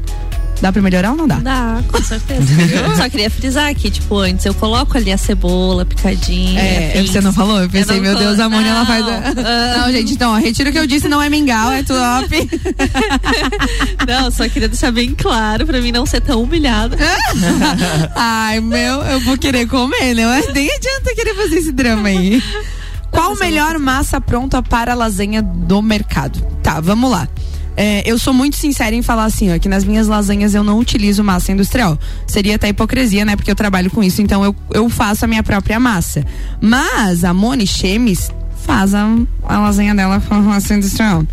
Dá 0.65 0.73
pra 0.73 0.81
melhorar 0.81 1.11
ou 1.11 1.17
não 1.19 1.29
dá? 1.29 1.35
Dá, 1.41 1.83
com 1.89 2.03
certeza. 2.03 2.41
eu 2.73 2.97
só 2.97 3.07
queria 3.11 3.29
frisar 3.29 3.75
que, 3.75 3.91
tipo, 3.91 4.17
antes 4.17 4.47
eu 4.47 4.55
coloco 4.55 4.97
ali 4.97 5.13
a 5.13 5.19
cebola 5.19 5.85
picadinha. 5.85 6.59
É, 6.59 7.03
você 7.03 7.21
não 7.21 7.35
falou? 7.35 7.61
Eu 7.61 7.69
pensei, 7.69 7.99
eu 7.99 8.01
meu 8.01 8.17
Deus, 8.17 8.41
a 8.41 8.49
Mônica 8.49 8.71
ela 8.71 8.87
faz. 8.87 9.05
Uh... 9.05 9.45
Não, 9.85 9.93
gente, 9.93 10.15
então, 10.15 10.33
ó, 10.33 10.37
retiro 10.39 10.71
o 10.71 10.73
que 10.73 10.79
eu 10.79 10.87
disse, 10.87 11.07
não 11.07 11.21
é 11.21 11.29
mingau, 11.29 11.71
é 11.71 11.83
top. 11.83 12.49
não, 14.09 14.31
só 14.31 14.49
queria 14.49 14.69
deixar 14.69 14.91
bem 14.91 15.15
claro 15.15 15.67
pra 15.67 15.83
mim 15.83 15.93
não 15.93 16.07
ser 16.07 16.23
tão 16.23 16.43
humilhada. 16.43 16.97
Ai, 18.17 18.59
meu, 18.61 19.03
eu 19.03 19.21
vou 19.21 19.37
querer 19.37 19.67
comer, 19.67 20.15
né? 20.15 20.25
Mas 20.25 20.51
nem 20.55 20.67
adianta 20.67 21.15
querer 21.15 21.35
fazer 21.35 21.57
esse 21.57 21.73
drama 21.73 22.09
aí. 22.09 22.43
Qual 23.11 23.37
melhor 23.37 23.79
massa 23.79 24.19
pronta 24.19 24.63
para 24.63 24.95
lasanha 24.95 25.43
do 25.43 25.83
mercado? 25.83 26.41
Tá, 26.63 26.81
vamos 26.81 27.11
lá. 27.11 27.29
É, 27.77 28.03
eu 28.09 28.19
sou 28.19 28.33
muito 28.33 28.57
sincera 28.57 28.95
em 28.95 29.03
falar 29.03 29.25
assim, 29.25 29.53
ó, 29.55 29.59
que 29.59 29.69
nas 29.69 29.85
minhas 29.85 30.07
lasanhas 30.07 30.55
eu 30.55 30.63
não 30.63 30.79
utilizo 30.79 31.25
massa 31.25 31.51
industrial. 31.53 31.99
Seria 32.27 32.55
até 32.57 32.69
hipocrisia, 32.69 33.25
né? 33.25 33.35
Porque 33.37 33.51
eu 33.51 33.55
trabalho 33.57 33.91
com 33.91 34.03
isso, 34.03 34.23
então 34.23 34.45
eu, 34.45 34.55
eu 34.73 34.89
faço 34.89 35.25
a 35.25 35.29
minha 35.29 35.43
própria 35.43 35.81
massa. 35.81 36.25
Mas 36.61 37.25
a 37.25 37.35
Moni 37.35 37.67
Chemes 37.67 38.31
faz 38.65 38.95
a, 38.95 39.07
a 39.43 39.59
lasanha 39.59 39.95
dela 39.95 40.21
com 40.27 40.35
massa 40.37 40.75
industrial. 40.75 41.25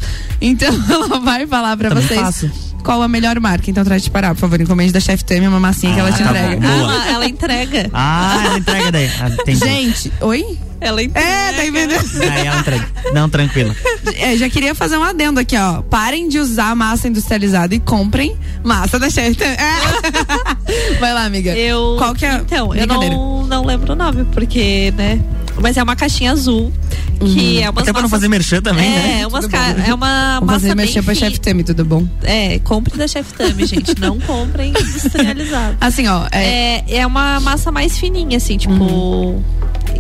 Então 0.41 0.69
ela 0.89 1.19
vai 1.19 1.45
falar 1.45 1.77
pra 1.77 1.89
Também 1.89 2.06
vocês. 2.08 2.19
faço. 2.19 2.51
Qual 2.84 2.99
a 3.04 3.08
melhor 3.08 3.39
marca? 3.39 3.69
Então 3.69 3.84
traz 3.86 4.01
de 4.01 4.10
parar, 4.10 4.34
por 4.34 4.41
favor, 4.41 4.60
encomende 4.60 4.91
da 4.91 4.99
Chef 4.99 5.23
Tami 5.23 5.47
uma 5.47 5.60
massinha 5.60 5.93
que 5.93 5.99
ela 5.99 6.12
te 6.12 6.23
tá 6.23 6.30
entrega. 6.32 6.56
bom. 6.56 6.62
Boa. 6.62 6.93
Ela, 6.93 7.08
ela 7.13 7.27
entrega. 7.27 7.89
Ah, 7.93 8.41
ela 8.45 8.58
entrega 8.58 8.91
daí. 8.91 9.10
Ah. 9.19 9.30
Gente, 9.54 10.12
oi? 10.19 10.58
Ela 10.82 11.04
entrega. 11.04 11.28
É, 11.30 11.54
tá 11.54 11.65
entendendo? 11.65 12.22
Aí 12.32 12.48
ela 12.48 12.60
entrega. 12.60 12.88
Não, 13.13 13.30
tranquila. 13.30 13.76
É, 14.17 14.36
já 14.36 14.50
queria 14.50 14.74
fazer 14.74 14.98
um 14.98 15.04
adendo 15.04 15.39
aqui, 15.39 15.56
ó. 15.56 15.82
Parem 15.84 16.28
de 16.28 16.39
usar 16.39 16.76
massa 16.76 17.08
industrializada 17.08 17.76
e 17.76 17.80
comprem 17.80 18.36
massa 18.63 18.98
da 18.98 19.08
Chef 19.10 19.36
Tami. 19.38 19.52
É. 19.54 20.98
Vai 21.00 21.13
lá, 21.13 21.24
amiga. 21.26 21.56
Eu. 21.56 21.96
Qual 22.00 22.15
que 22.15 22.26
é? 22.26 22.34
Então, 22.36 22.74
eu 22.74 22.88
não, 22.88 23.46
não 23.46 23.63
lembro 23.65 23.94
o 23.94 23.96
nome, 23.96 24.26
porque, 24.34 24.91
né? 24.98 25.20
Mas 25.62 25.78
é 25.78 25.84
uma 25.84 25.96
caixinha 25.96 26.32
azul. 26.32 26.72
Que 27.20 27.62
é 27.62 27.70
umas 27.70 27.84
Até 27.84 27.94
pra 27.94 28.02
não 28.02 28.10
fazer 28.10 28.28
merchan 28.28 28.62
também, 28.63 28.88
é, 28.88 29.17
né? 29.20 29.28
umas 29.28 29.46
ca- 29.46 29.76
é 29.88 29.94
uma 29.94 30.39
Vou 30.39 30.48
massa 30.48 30.60
fazer 30.62 30.76
mexer 30.76 31.04
pra. 31.04 31.13
Chef 31.13 31.39
Tami, 31.39 31.63
tudo 31.63 31.86
bom? 31.86 32.08
É, 32.24 32.58
compre 32.60 32.98
da 32.98 33.08
Chef 33.08 33.32
Tami, 33.34 33.67
gente. 33.67 33.94
Não 34.00 34.20
comprem 34.20 34.70
industrializado. 34.80 35.78
Assim, 35.80 36.08
ó. 36.08 36.26
É, 36.32 36.84
É, 36.88 36.98
é 36.98 37.06
uma 37.06 37.39
massa 37.39 37.72
mais 37.72 37.96
fininha, 38.00 38.38
assim, 38.38 38.58
tipo. 38.58 39.44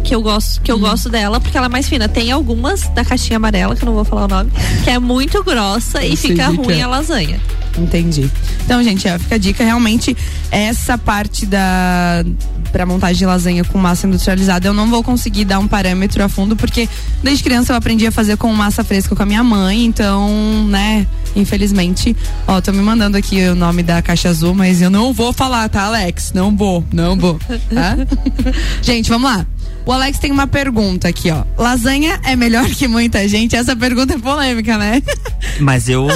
Que 0.03 0.15
eu 0.15 0.21
gosto, 0.21 0.61
que 0.61 0.71
eu 0.71 0.79
gosto 0.79 1.09
dela, 1.09 1.39
porque 1.39 1.57
ela 1.57 1.67
é 1.67 1.69
mais 1.69 1.87
fina. 1.87 2.09
Tem 2.09 2.31
algumas 2.31 2.87
da 2.89 3.05
caixinha 3.05 3.37
amarela, 3.37 3.75
que 3.75 3.83
eu 3.83 3.87
não 3.87 3.93
vou 3.93 4.05
falar 4.05 4.25
o 4.25 4.27
nome, 4.27 4.51
que 4.83 4.89
é 4.89 4.99
muito 4.99 5.43
grossa 5.43 6.03
Eu 6.03 6.13
e 6.13 6.15
fica 6.15 6.47
ruim 6.47 6.79
é. 6.79 6.81
a 6.81 6.87
lasanha. 6.87 7.39
Entendi. 7.77 8.29
Então, 8.65 8.83
gente, 8.83 9.07
ó, 9.07 9.17
fica 9.17 9.35
a 9.35 9.37
dica. 9.37 9.63
Realmente, 9.63 10.15
essa 10.49 10.97
parte 10.97 11.45
da. 11.45 12.23
Pra 12.71 12.85
montagem 12.85 13.17
de 13.17 13.25
lasanha 13.25 13.65
com 13.65 13.77
massa 13.77 14.07
industrializada, 14.07 14.65
eu 14.65 14.73
não 14.73 14.89
vou 14.89 15.03
conseguir 15.03 15.43
dar 15.43 15.59
um 15.59 15.67
parâmetro 15.67 16.23
a 16.23 16.29
fundo, 16.29 16.55
porque 16.55 16.87
desde 17.21 17.43
criança 17.43 17.73
eu 17.73 17.77
aprendi 17.77 18.07
a 18.07 18.11
fazer 18.11 18.37
com 18.37 18.47
massa 18.53 18.81
fresca 18.81 19.13
com 19.13 19.21
a 19.21 19.25
minha 19.25 19.43
mãe, 19.43 19.83
então, 19.83 20.65
né, 20.69 21.05
infelizmente. 21.35 22.15
Ó, 22.47 22.61
tô 22.61 22.71
me 22.71 22.81
mandando 22.81 23.17
aqui 23.17 23.45
o 23.49 23.55
nome 23.55 23.83
da 23.83 24.01
caixa 24.01 24.29
azul, 24.29 24.55
mas 24.55 24.81
eu 24.81 24.89
não 24.89 25.11
vou 25.11 25.33
falar, 25.33 25.67
tá, 25.67 25.83
Alex? 25.83 26.31
Não 26.33 26.55
vou, 26.55 26.81
não 26.93 27.17
vou. 27.17 27.37
Tá? 27.73 27.97
gente, 28.81 29.09
vamos 29.09 29.29
lá. 29.29 29.45
O 29.85 29.91
Alex 29.91 30.19
tem 30.19 30.31
uma 30.31 30.47
pergunta 30.47 31.07
aqui, 31.07 31.31
ó. 31.31 31.43
Lasanha 31.57 32.19
é 32.23 32.35
melhor 32.35 32.65
que 32.69 32.87
muita 32.87 33.27
gente? 33.27 33.55
Essa 33.55 33.75
pergunta 33.75 34.13
é 34.13 34.17
polêmica, 34.17 34.77
né? 34.77 35.01
Mas 35.59 35.89
eu, 35.89 36.07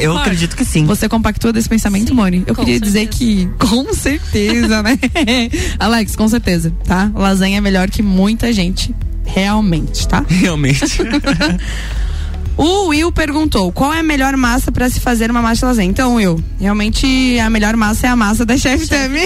eu, 0.00 0.16
acredito 0.18 0.56
que 0.56 0.64
sim. 0.64 0.84
Você 0.86 1.08
compactua 1.08 1.52
desse 1.52 1.68
pensamento, 1.68 2.08
Sim, 2.08 2.14
Moni? 2.14 2.44
Eu 2.46 2.54
queria 2.54 2.78
dizer 2.78 3.08
certeza. 3.10 3.18
que, 3.18 3.48
com 3.58 3.94
certeza, 3.94 4.82
né? 4.82 4.98
Alex, 5.78 6.14
com 6.16 6.28
certeza, 6.28 6.72
tá? 6.84 7.10
Lasanha 7.14 7.58
é 7.58 7.60
melhor 7.60 7.88
que 7.90 8.02
muita 8.02 8.52
gente. 8.52 8.94
Realmente, 9.24 10.06
tá? 10.06 10.24
Realmente. 10.28 10.98
O 12.56 12.88
Will 12.88 13.10
perguntou: 13.10 13.72
qual 13.72 13.92
é 13.92 14.00
a 14.00 14.02
melhor 14.02 14.36
massa 14.36 14.70
pra 14.70 14.88
se 14.90 15.00
fazer 15.00 15.30
uma 15.30 15.40
massa 15.42 15.66
lasanha? 15.66 15.88
Então, 15.88 16.14
Will, 16.16 16.42
realmente 16.60 17.38
a 17.40 17.48
melhor 17.50 17.76
massa 17.76 18.06
é 18.06 18.10
a 18.10 18.16
massa 18.16 18.44
da 18.44 18.56
Chef 18.56 18.86
Tami. 18.88 19.20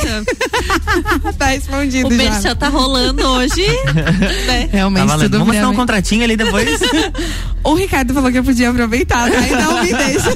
tá 1.36 1.46
respondido 1.46 2.08
O 2.08 2.10
já. 2.10 2.16
merchan 2.16 2.56
tá 2.56 2.68
rolando 2.68 3.22
hoje, 3.26 3.66
né? 4.46 4.68
Realmente, 4.72 5.06
Tá 5.08 5.18
tudo 5.18 5.38
Vamos 5.38 5.50
assinar 5.50 5.66
um 5.68 5.70
bem. 5.72 5.78
contratinho 5.78 6.24
ali 6.24 6.36
depois. 6.36 6.80
O 7.64 7.74
Ricardo 7.74 8.14
falou 8.14 8.30
que 8.30 8.38
eu 8.38 8.44
podia 8.44 8.70
aproveitar, 8.70 9.28
tá? 9.28 9.40
Então 9.40 9.82
me 9.82 9.92
deixa. 9.92 10.30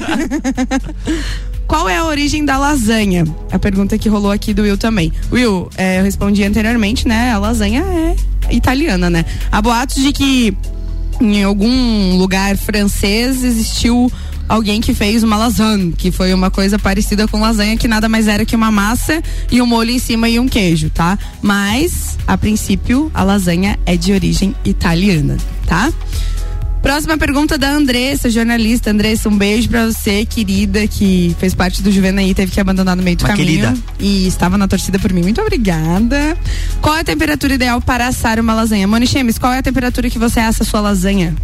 Qual 1.65 1.87
é 1.87 1.95
a 1.95 2.03
origem 2.03 2.43
da 2.43 2.57
lasanha? 2.57 3.23
A 3.49 3.57
pergunta 3.57 3.97
que 3.97 4.09
rolou 4.09 4.31
aqui 4.31 4.53
do 4.53 4.63
Will 4.63 4.77
também. 4.77 5.13
Will, 5.31 5.69
é, 5.77 5.99
eu 5.99 6.03
respondi 6.03 6.43
anteriormente, 6.43 7.07
né? 7.07 7.31
A 7.31 7.37
lasanha 7.37 7.83
é 7.83 8.53
italiana, 8.53 9.09
né? 9.09 9.23
Há 9.49 9.61
boatos 9.61 9.95
de 10.03 10.11
que 10.11 10.57
em 11.21 11.43
algum 11.43 12.17
lugar 12.17 12.57
francês 12.57 13.43
existiu 13.43 14.11
alguém 14.49 14.81
que 14.81 14.93
fez 14.93 15.23
uma 15.23 15.37
lasanha, 15.37 15.93
que 15.97 16.11
foi 16.11 16.33
uma 16.33 16.51
coisa 16.51 16.77
parecida 16.77 17.27
com 17.27 17.39
lasanha, 17.39 17.77
que 17.77 17.87
nada 17.87 18.09
mais 18.09 18.27
era 18.27 18.45
que 18.45 18.55
uma 18.55 18.71
massa 18.71 19.23
e 19.49 19.61
um 19.61 19.65
molho 19.65 19.91
em 19.91 19.99
cima 19.99 20.27
e 20.27 20.39
um 20.39 20.47
queijo, 20.47 20.89
tá? 20.89 21.17
Mas, 21.41 22.17
a 22.27 22.37
princípio, 22.37 23.09
a 23.13 23.23
lasanha 23.23 23.79
é 23.85 23.95
de 23.95 24.11
origem 24.11 24.53
italiana, 24.65 25.37
tá? 25.65 25.91
Próxima 26.81 27.15
pergunta 27.17 27.57
da 27.59 27.69
Andressa, 27.71 28.29
jornalista. 28.29 28.89
Andressa, 28.89 29.29
um 29.29 29.37
beijo 29.37 29.69
pra 29.69 29.85
você, 29.85 30.25
querida, 30.25 30.87
que 30.87 31.35
fez 31.39 31.53
parte 31.53 31.81
do 31.83 31.91
Juvenaí, 31.91 32.33
teve 32.33 32.51
que 32.51 32.59
abandonar 32.59 32.95
no 32.95 33.03
meio 33.03 33.15
do 33.15 33.21
Uma 33.21 33.29
caminho. 33.29 33.61
querida. 33.61 33.77
E 33.99 34.25
estava 34.27 34.57
na 34.57 34.67
torcida 34.67 34.97
por 34.97 35.13
mim. 35.13 35.21
Muito 35.21 35.39
obrigada. 35.39 36.35
Qual 36.81 36.95
é 36.95 37.01
a 37.01 37.03
temperatura 37.03 37.53
ideal 37.53 37.79
para 37.81 38.07
assar 38.07 38.39
uma 38.39 38.53
lasanha? 38.55 38.87
Moni 38.87 39.05
Chemes, 39.05 39.37
qual 39.37 39.53
é 39.53 39.59
a 39.59 39.63
temperatura 39.63 40.09
que 40.09 40.17
você 40.17 40.39
assa 40.39 40.63
a 40.63 40.65
sua 40.65 40.81
lasanha? 40.81 41.35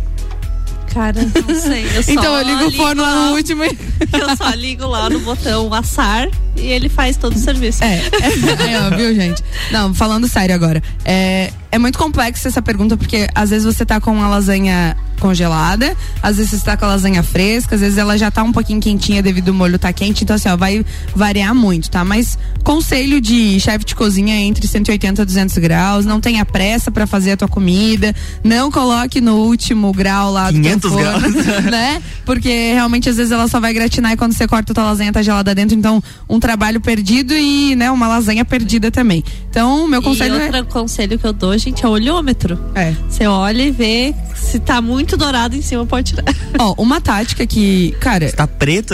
Cara, 0.91 1.21
não 1.21 1.55
sei. 1.61 1.85
Eu 1.95 2.01
só 2.01 2.11
então 2.11 2.35
eu 2.35 2.43
ligo 2.47 2.65
o 2.69 2.71
forno 2.71 3.01
lá 3.03 3.27
no 3.27 3.35
último. 3.35 3.63
e- 3.63 3.77
Eu 4.17 4.35
só 4.35 4.49
ligo 4.55 4.87
lá 4.87 5.07
no 5.09 5.19
botão 5.19 5.71
assar 5.73 6.27
e 6.57 6.67
ele 6.67 6.89
faz 6.89 7.17
todo 7.17 7.35
o 7.35 7.39
serviço. 7.39 7.83
É, 7.83 7.97
é, 7.97 8.73
é, 8.73 8.95
viu, 8.95 9.15
gente? 9.15 9.43
Não, 9.71 9.93
falando 9.93 10.27
sério 10.27 10.55
agora. 10.55 10.81
É, 11.05 11.51
é 11.71 11.77
muito 11.77 11.97
complexo 11.97 12.47
essa 12.47 12.61
pergunta, 12.61 12.97
porque 12.97 13.27
às 13.35 13.49
vezes 13.49 13.65
você 13.65 13.85
tá 13.85 13.99
com 13.99 14.11
uma 14.11 14.27
lasanha 14.27 14.95
congelada, 15.19 15.95
às 16.21 16.37
vezes 16.37 16.51
você 16.51 16.65
tá 16.65 16.77
com 16.77 16.85
a 16.85 16.89
lasanha 16.89 17.23
fresca, 17.23 17.75
às 17.75 17.81
vezes 17.81 17.97
ela 17.97 18.17
já 18.17 18.29
tá 18.31 18.43
um 18.43 18.51
pouquinho 18.51 18.79
quentinha 18.79 19.21
devido 19.21 19.49
ao 19.49 19.53
molho 19.53 19.77
tá 19.77 19.91
quente, 19.91 20.23
então 20.23 20.35
assim, 20.35 20.49
ó, 20.49 20.55
vai 20.55 20.85
variar 21.15 21.53
muito, 21.53 21.89
tá? 21.89 22.03
Mas 22.03 22.37
conselho 22.63 23.19
de 23.19 23.59
chefe 23.59 23.85
de 23.85 23.95
cozinha 23.95 24.35
é 24.35 24.39
entre 24.39 24.67
180 24.67 25.21
e 25.21 25.25
200 25.25 25.57
graus, 25.57 26.05
não 26.05 26.21
tenha 26.21 26.45
pressa 26.45 26.91
pra 26.91 27.07
fazer 27.07 27.31
a 27.31 27.37
tua 27.37 27.47
comida, 27.47 28.15
não 28.43 28.71
coloque 28.71 29.19
no 29.19 29.35
último 29.37 29.91
grau 29.91 30.31
lá 30.31 30.51
do 30.51 30.61
teu 30.61 30.79
500 30.79 30.91
forno, 30.91 31.31
graus. 31.31 31.63
né? 31.65 32.01
Porque 32.25 32.73
realmente 32.73 33.09
às 33.09 33.17
vezes 33.17 33.31
ela 33.31 33.47
só 33.47 33.59
vai 33.59 33.73
gratinar 33.73 34.13
e 34.13 34.17
quando 34.17 34.33
você 34.33 34.47
corta 34.47 34.71
a 34.71 34.75
tua 34.75 34.83
lasanha 34.85 35.11
tá 35.11 35.21
gelada 35.21 35.53
dentro, 35.53 35.75
então 35.75 36.01
um 36.29 36.39
trabalho 36.47 36.79
perdido 36.79 37.33
e, 37.33 37.75
né, 37.75 37.91
uma 37.91 38.07
lasanha 38.07 38.45
perdida 38.45 38.89
também. 38.89 39.21
Então, 39.49 39.85
meu 39.85 40.01
conselho 40.01 40.35
e 40.39 40.43
outro 40.45 40.65
conselho 40.67 41.19
que 41.19 41.27
eu 41.27 41.33
dou, 41.33 41.57
gente, 41.57 41.83
é 41.83 41.87
o 41.89 41.91
olhômetro. 41.91 42.57
é, 42.73 42.83
é 42.83 42.95
Você 43.09 43.27
olha 43.27 43.63
e 43.63 43.71
vê 43.71 44.15
se 44.33 44.57
tá 44.57 44.81
muito 44.81 45.17
dourado 45.17 45.57
em 45.57 45.61
cima, 45.61 45.85
pode 45.85 46.13
tirar. 46.13 46.23
Ó, 46.57 46.73
uma 46.77 47.01
tática 47.01 47.45
que, 47.45 47.91
cara, 47.99 48.31
Tá 48.31 48.47
preto? 48.47 48.93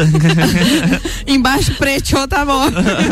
embaixo 1.28 1.76
preto, 1.76 2.28
tá 2.28 2.44
bom. 2.44 2.64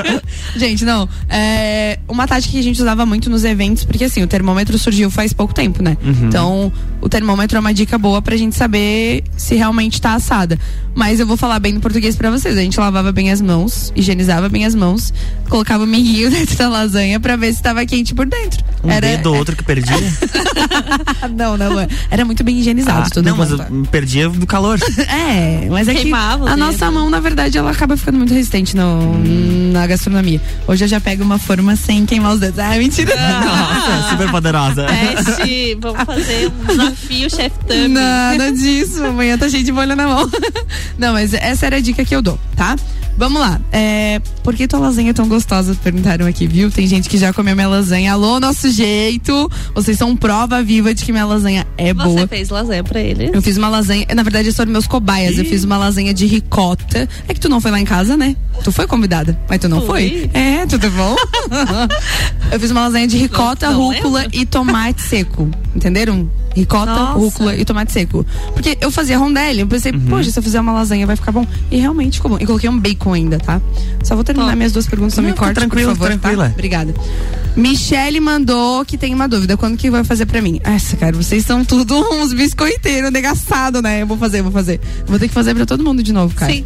gente, 0.57 0.83
não. 0.85 1.07
É 1.29 1.99
uma 2.07 2.25
tática 2.25 2.51
que 2.53 2.59
a 2.59 2.63
gente 2.63 2.81
usava 2.81 3.05
muito 3.05 3.29
nos 3.29 3.43
eventos, 3.43 3.83
porque 3.83 4.05
assim, 4.05 4.23
o 4.23 4.27
termômetro 4.27 4.79
surgiu 4.79 5.11
faz 5.11 5.33
pouco 5.33 5.53
tempo, 5.53 5.83
né? 5.83 5.97
Então, 6.23 6.73
o 6.99 7.07
termômetro 7.07 7.57
é 7.57 7.59
uma 7.59 7.73
dica 7.73 7.95
boa 7.97 8.21
pra 8.23 8.35
gente 8.35 8.55
saber 8.55 9.23
se 9.37 9.53
realmente 9.53 10.01
tá 10.01 10.15
assada. 10.15 10.57
Mas 10.95 11.19
eu 11.19 11.27
vou 11.27 11.37
falar 11.37 11.59
bem 11.59 11.73
no 11.73 11.79
português 11.79 12.15
pra 12.15 12.31
vocês. 12.31 12.57
A 12.57 12.61
gente 12.61 12.79
lavava 12.79 13.11
bem 13.11 13.29
as 13.29 13.39
mãos, 13.39 13.93
higienizava 13.95 14.30
bem 14.49 14.65
as 14.65 14.73
mãos, 14.75 15.13
colocava 15.49 15.83
o 15.83 15.87
minguinho 15.87 16.29
dentro 16.31 16.55
da 16.57 16.69
lasanha 16.69 17.19
pra 17.19 17.35
ver 17.35 17.53
se 17.53 17.61
tava 17.61 17.85
quente 17.85 18.13
por 18.13 18.25
dentro. 18.25 18.63
Um 18.83 18.99
dedo 18.99 19.27
ou 19.31 19.37
outro 19.37 19.55
que 19.55 19.63
perdia? 19.63 19.95
não, 21.35 21.57
não. 21.57 21.87
Era 22.09 22.25
muito 22.25 22.43
bem 22.43 22.59
higienizado 22.59 23.03
Ah, 23.07 23.09
tudo. 23.09 23.25
não, 23.29 23.37
mas 23.37 23.51
eu 23.51 23.59
perdia 23.91 24.29
do 24.29 24.45
calor. 24.47 24.79
É, 25.11 25.67
mas 25.69 25.87
é 25.87 25.93
que 25.93 26.01
Queimava 26.01 26.43
o 26.43 26.47
a 26.47 26.51
dedo. 26.51 26.59
nossa 26.59 26.89
mão, 26.91 27.09
na 27.09 27.19
verdade, 27.19 27.57
ela 27.57 27.71
acaba 27.71 27.95
ficando 27.97 28.17
muito 28.17 28.33
resistente 28.33 28.75
no, 28.75 29.17
na 29.71 29.85
gastronomia. 29.87 30.41
Hoje 30.67 30.83
eu 30.85 30.87
já 30.87 30.99
pego 30.99 31.23
uma 31.23 31.37
forma 31.37 31.75
sem 31.75 32.05
queimar 32.05 32.33
os 32.33 32.39
dedos. 32.39 32.59
Ah, 32.59 32.75
mentira. 32.77 33.13
Nossa, 33.15 34.09
super 34.09 34.29
poderosa. 34.31 34.85
Teste, 34.87 35.77
vamos 35.79 36.03
fazer 36.03 36.47
um 36.49 36.65
desafio, 36.67 37.29
chef 37.29 37.51
Tami. 37.67 37.87
Nada 37.89 38.51
disso. 38.51 39.03
Amanhã 39.03 39.37
tá 39.37 39.49
cheio 39.49 39.63
de 39.63 39.71
bolha 39.71 39.95
na 39.95 40.07
mão. 40.07 40.29
Não, 40.97 41.13
mas 41.13 41.33
essa 41.33 41.65
era 41.65 41.77
a 41.77 41.81
dica 41.81 42.03
que 42.05 42.15
eu 42.15 42.21
dou, 42.21 42.39
tá? 42.55 42.75
Vamos 43.17 43.39
lá. 43.39 43.59
É, 43.71 44.19
por 44.43 44.55
que 44.55 44.67
tua 44.67 44.79
lasanha 44.79 45.11
é 45.11 45.13
tão 45.13 45.27
gostosa? 45.27 45.75
Perguntaram 45.83 46.25
aqui, 46.25 46.47
viu? 46.47 46.71
Tem 46.71 46.87
gente 46.87 47.07
que 47.07 47.17
já 47.17 47.31
comeu 47.31 47.55
minha 47.55 47.67
lasanha. 47.67 48.13
Alô, 48.13 48.39
nosso 48.39 48.69
jeito. 48.71 49.49
Vocês 49.75 49.97
são 49.97 50.15
prova 50.15 50.63
viva 50.63 50.93
de 50.93 51.05
que 51.05 51.11
minha 51.11 51.25
lasanha 51.25 51.67
é 51.77 51.93
Você 51.93 52.03
boa. 52.15 52.27
fez 52.27 52.49
lasanha 52.49 52.83
pra 52.83 52.99
ele? 52.99 53.29
Eu 53.33 53.41
fiz 53.41 53.57
uma 53.57 53.69
lasanha, 53.69 54.07
na 54.15 54.23
verdade, 54.23 54.47
eu 54.47 54.53
sou 54.53 54.65
meus 54.65 54.87
cobaias. 54.87 55.37
Eu 55.37 55.45
fiz 55.45 55.63
uma 55.63 55.77
lasanha 55.77 56.13
de 56.13 56.25
ricota. 56.25 57.07
É 57.27 57.33
que 57.33 57.39
tu 57.39 57.47
não 57.49 57.61
foi 57.61 57.69
lá 57.71 57.79
em 57.79 57.85
casa, 57.85 58.17
né? 58.17 58.35
Tu 58.63 58.71
foi 58.71 58.87
convidada, 58.87 59.39
mas 59.49 59.59
tu 59.59 59.67
não 59.69 59.81
Fui. 59.81 59.87
foi? 59.87 60.29
É, 60.33 60.65
tudo 60.65 60.89
bom? 60.91 61.15
eu 62.51 62.59
fiz 62.59 62.71
uma 62.71 62.81
lasanha 62.81 63.07
de 63.07 63.17
ricota, 63.17 63.67
Não- 63.69 63.73
não 63.73 63.79
rúcula 63.93 64.21
lembro. 64.21 64.37
e 64.37 64.45
tomate 64.45 65.01
seco. 65.01 65.49
Entenderam? 65.75 66.29
Ricota, 66.53 66.91
Nossa. 66.93 67.13
rúcula 67.17 67.55
e 67.55 67.63
tomate 67.63 67.93
seco. 67.93 68.25
Porque 68.53 68.77
eu 68.81 68.91
fazia 68.91 69.17
rondelli, 69.17 69.61
eu 69.61 69.67
pensei, 69.67 69.93
poxa, 69.93 70.29
se 70.29 70.37
eu 70.37 70.43
fizer 70.43 70.59
uma 70.59 70.73
lasanha 70.73 71.07
vai 71.07 71.15
ficar 71.15 71.31
bom. 71.31 71.47
E 71.71 71.77
realmente 71.77 72.15
ficou 72.17 72.31
bom. 72.31 72.37
E 72.41 72.45
coloquei 72.45 72.69
um 72.69 72.77
bacon 72.77 73.00
ainda, 73.09 73.39
tá? 73.39 73.59
Só 74.03 74.13
vou 74.15 74.23
terminar 74.23 74.47
Top. 74.47 74.57
minhas 74.57 74.71
duas 74.71 74.85
perguntas, 74.85 75.15
não 75.17 75.23
me 75.23 75.29
Não, 75.29 75.35
tá 75.37 75.43
corte, 75.45 75.55
tranquilo, 75.55 75.91
por 75.95 75.97
favor, 75.97 76.19
tranquila. 76.19 76.45
tá? 76.45 76.51
Obrigada. 76.53 76.93
Michele 77.55 78.19
mandou 78.19 78.85
que 78.85 78.97
tem 78.97 79.13
uma 79.13 79.27
dúvida. 79.27 79.57
Quando 79.57 79.77
que 79.77 79.89
vai 79.89 80.03
fazer 80.03 80.25
pra 80.25 80.41
mim? 80.41 80.59
Essa, 80.63 80.95
cara, 80.95 81.15
vocês 81.15 81.45
são 81.45 81.65
tudo 81.65 81.95
uns 82.21 82.33
biscoiteiros 82.33 83.11
negaçados, 83.11 83.81
né? 83.81 84.01
Eu 84.01 84.07
vou 84.07 84.17
fazer, 84.17 84.41
vou 84.41 84.51
fazer. 84.51 84.79
Vou 85.07 85.17
ter 85.19 85.27
que 85.27 85.33
fazer 85.33 85.53
pra 85.55 85.65
todo 85.65 85.83
mundo 85.83 86.01
de 86.03 86.13
novo, 86.13 86.33
cara. 86.35 86.51
Sim. 86.51 86.65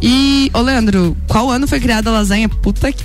E, 0.00 0.50
ô 0.54 0.60
Leandro, 0.60 1.16
qual 1.26 1.50
ano 1.50 1.66
foi 1.66 1.80
criada 1.80 2.08
a 2.10 2.12
lasanha? 2.12 2.48
Puta 2.48 2.92
que. 2.92 3.04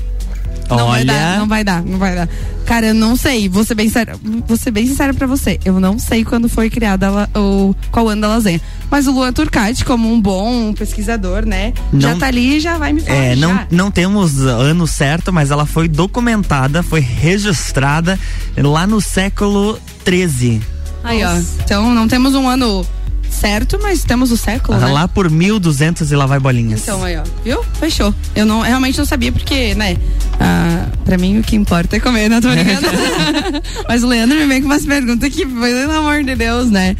Não 0.69 0.87
vai 0.87 1.03
dar, 1.05 1.13
Olha. 1.13 1.37
não 1.39 1.47
vai 1.47 1.63
dar, 1.63 1.81
não 1.83 1.97
vai 1.97 2.15
dar. 2.15 2.29
Cara, 2.65 2.87
eu 2.87 2.93
não 2.93 3.15
sei, 3.15 3.49
vou 3.49 3.63
ser 3.63 3.75
bem 3.75 3.89
sério, 3.89 4.19
vou 4.47 4.55
ser 4.57 4.71
bem 4.71 4.87
sincera 4.87 5.13
pra 5.13 5.27
você. 5.27 5.59
Eu 5.65 5.79
não 5.79 5.99
sei 5.99 6.23
quando 6.23 6.47
foi 6.47 6.69
criada 6.69 7.07
a 7.07 7.11
la- 7.11 7.29
o 7.35 7.75
qual 7.91 8.07
ano 8.09 8.21
da 8.21 8.27
lasanha. 8.29 8.61
Mas 8.89 9.05
o 9.07 9.11
Luan 9.11 9.33
Turcati, 9.33 9.83
como 9.83 10.11
um 10.11 10.19
bom 10.19 10.73
pesquisador, 10.73 11.45
né? 11.45 11.73
já 11.93 12.11
Não- 12.11 12.17
tá 12.19 12.27
ali 12.27 12.55
e 12.55 12.59
já 12.59 12.77
vai 12.77 12.93
me 12.93 13.01
falar. 13.01 13.17
É, 13.19 13.35
não, 13.35 13.53
já. 13.53 13.67
não 13.69 13.91
temos 13.91 14.39
ano 14.41 14.87
certo, 14.87 15.31
mas 15.33 15.51
ela 15.51 15.65
foi 15.65 15.87
documentada, 15.87 16.81
foi 16.81 17.01
registrada 17.01 18.17
lá 18.57 18.87
no 18.87 19.01
século 19.01 19.77
13. 20.05 20.61
Aí, 21.03 21.23
ó. 21.23 21.33
Então 21.63 21.93
não 21.93 22.07
temos 22.07 22.33
um 22.33 22.47
ano 22.47 22.85
certo, 23.33 23.79
mas 23.81 24.03
temos 24.03 24.31
o 24.31 24.37
século, 24.37 24.77
né? 24.79 24.87
Lá 24.87 25.07
por 25.07 25.29
1200 25.29 26.11
e 26.11 26.15
lá 26.15 26.25
vai 26.25 26.39
bolinhas. 26.39 26.81
Então 26.81 27.03
aí, 27.03 27.17
ó. 27.17 27.23
Viu? 27.43 27.63
Fechou. 27.79 28.13
Eu 28.35 28.45
não, 28.45 28.61
realmente 28.61 28.97
não 28.97 29.05
sabia 29.05 29.31
porque, 29.31 29.75
né? 29.75 29.97
Ah, 30.39 30.87
pra 31.03 31.17
mim 31.17 31.39
o 31.39 31.43
que 31.43 31.55
importa 31.55 31.97
é 31.97 31.99
comer, 31.99 32.29
não 32.29 32.39
tô 32.39 32.49
brincando. 32.49 32.87
Mas 33.87 34.03
o 34.03 34.07
Leandro 34.07 34.37
me 34.37 34.45
vem 34.45 34.61
com 34.61 34.67
umas 34.67 34.85
perguntas 34.85 35.33
que, 35.33 35.45
pelo 35.45 35.91
amor 35.91 36.23
de 36.23 36.35
Deus, 36.35 36.69
né? 36.69 36.95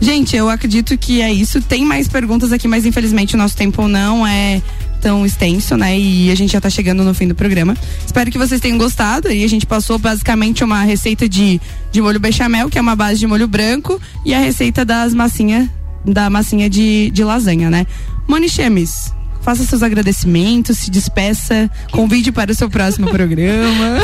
Gente, 0.00 0.36
eu 0.36 0.48
acredito 0.48 0.96
que 0.96 1.20
é 1.20 1.32
isso. 1.32 1.60
Tem 1.60 1.84
mais 1.84 2.06
perguntas 2.06 2.52
aqui, 2.52 2.68
mas 2.68 2.86
infelizmente 2.86 3.34
o 3.34 3.38
nosso 3.38 3.56
tempo 3.56 3.88
não 3.88 4.24
é 4.24 4.62
tão 5.00 5.24
extenso, 5.24 5.76
né? 5.76 5.98
E 5.98 6.30
a 6.30 6.34
gente 6.34 6.52
já 6.52 6.60
tá 6.60 6.70
chegando 6.70 7.02
no 7.02 7.14
fim 7.14 7.26
do 7.26 7.34
programa. 7.34 7.76
Espero 8.04 8.30
que 8.30 8.38
vocês 8.38 8.60
tenham 8.60 8.78
gostado. 8.78 9.30
E 9.30 9.44
a 9.44 9.48
gente 9.48 9.66
passou 9.66 9.98
basicamente 9.98 10.62
uma 10.62 10.82
receita 10.82 11.28
de, 11.28 11.60
de 11.90 12.00
molho 12.00 12.20
bechamel, 12.20 12.68
que 12.68 12.78
é 12.78 12.80
uma 12.80 12.94
base 12.94 13.18
de 13.18 13.26
molho 13.26 13.48
branco, 13.48 14.00
e 14.24 14.34
a 14.34 14.38
receita 14.38 14.84
das 14.84 15.14
massinhas, 15.14 15.68
da 16.04 16.28
massinha 16.30 16.68
de, 16.68 17.10
de 17.10 17.24
lasanha, 17.24 17.70
né? 17.70 17.86
Moni 18.26 18.48
Chemes, 18.48 19.12
faça 19.40 19.64
seus 19.64 19.82
agradecimentos, 19.82 20.78
se 20.78 20.90
despeça, 20.90 21.70
convide 21.90 22.30
para 22.30 22.52
o 22.52 22.54
seu 22.54 22.68
próximo 22.68 23.08
programa. 23.10 24.02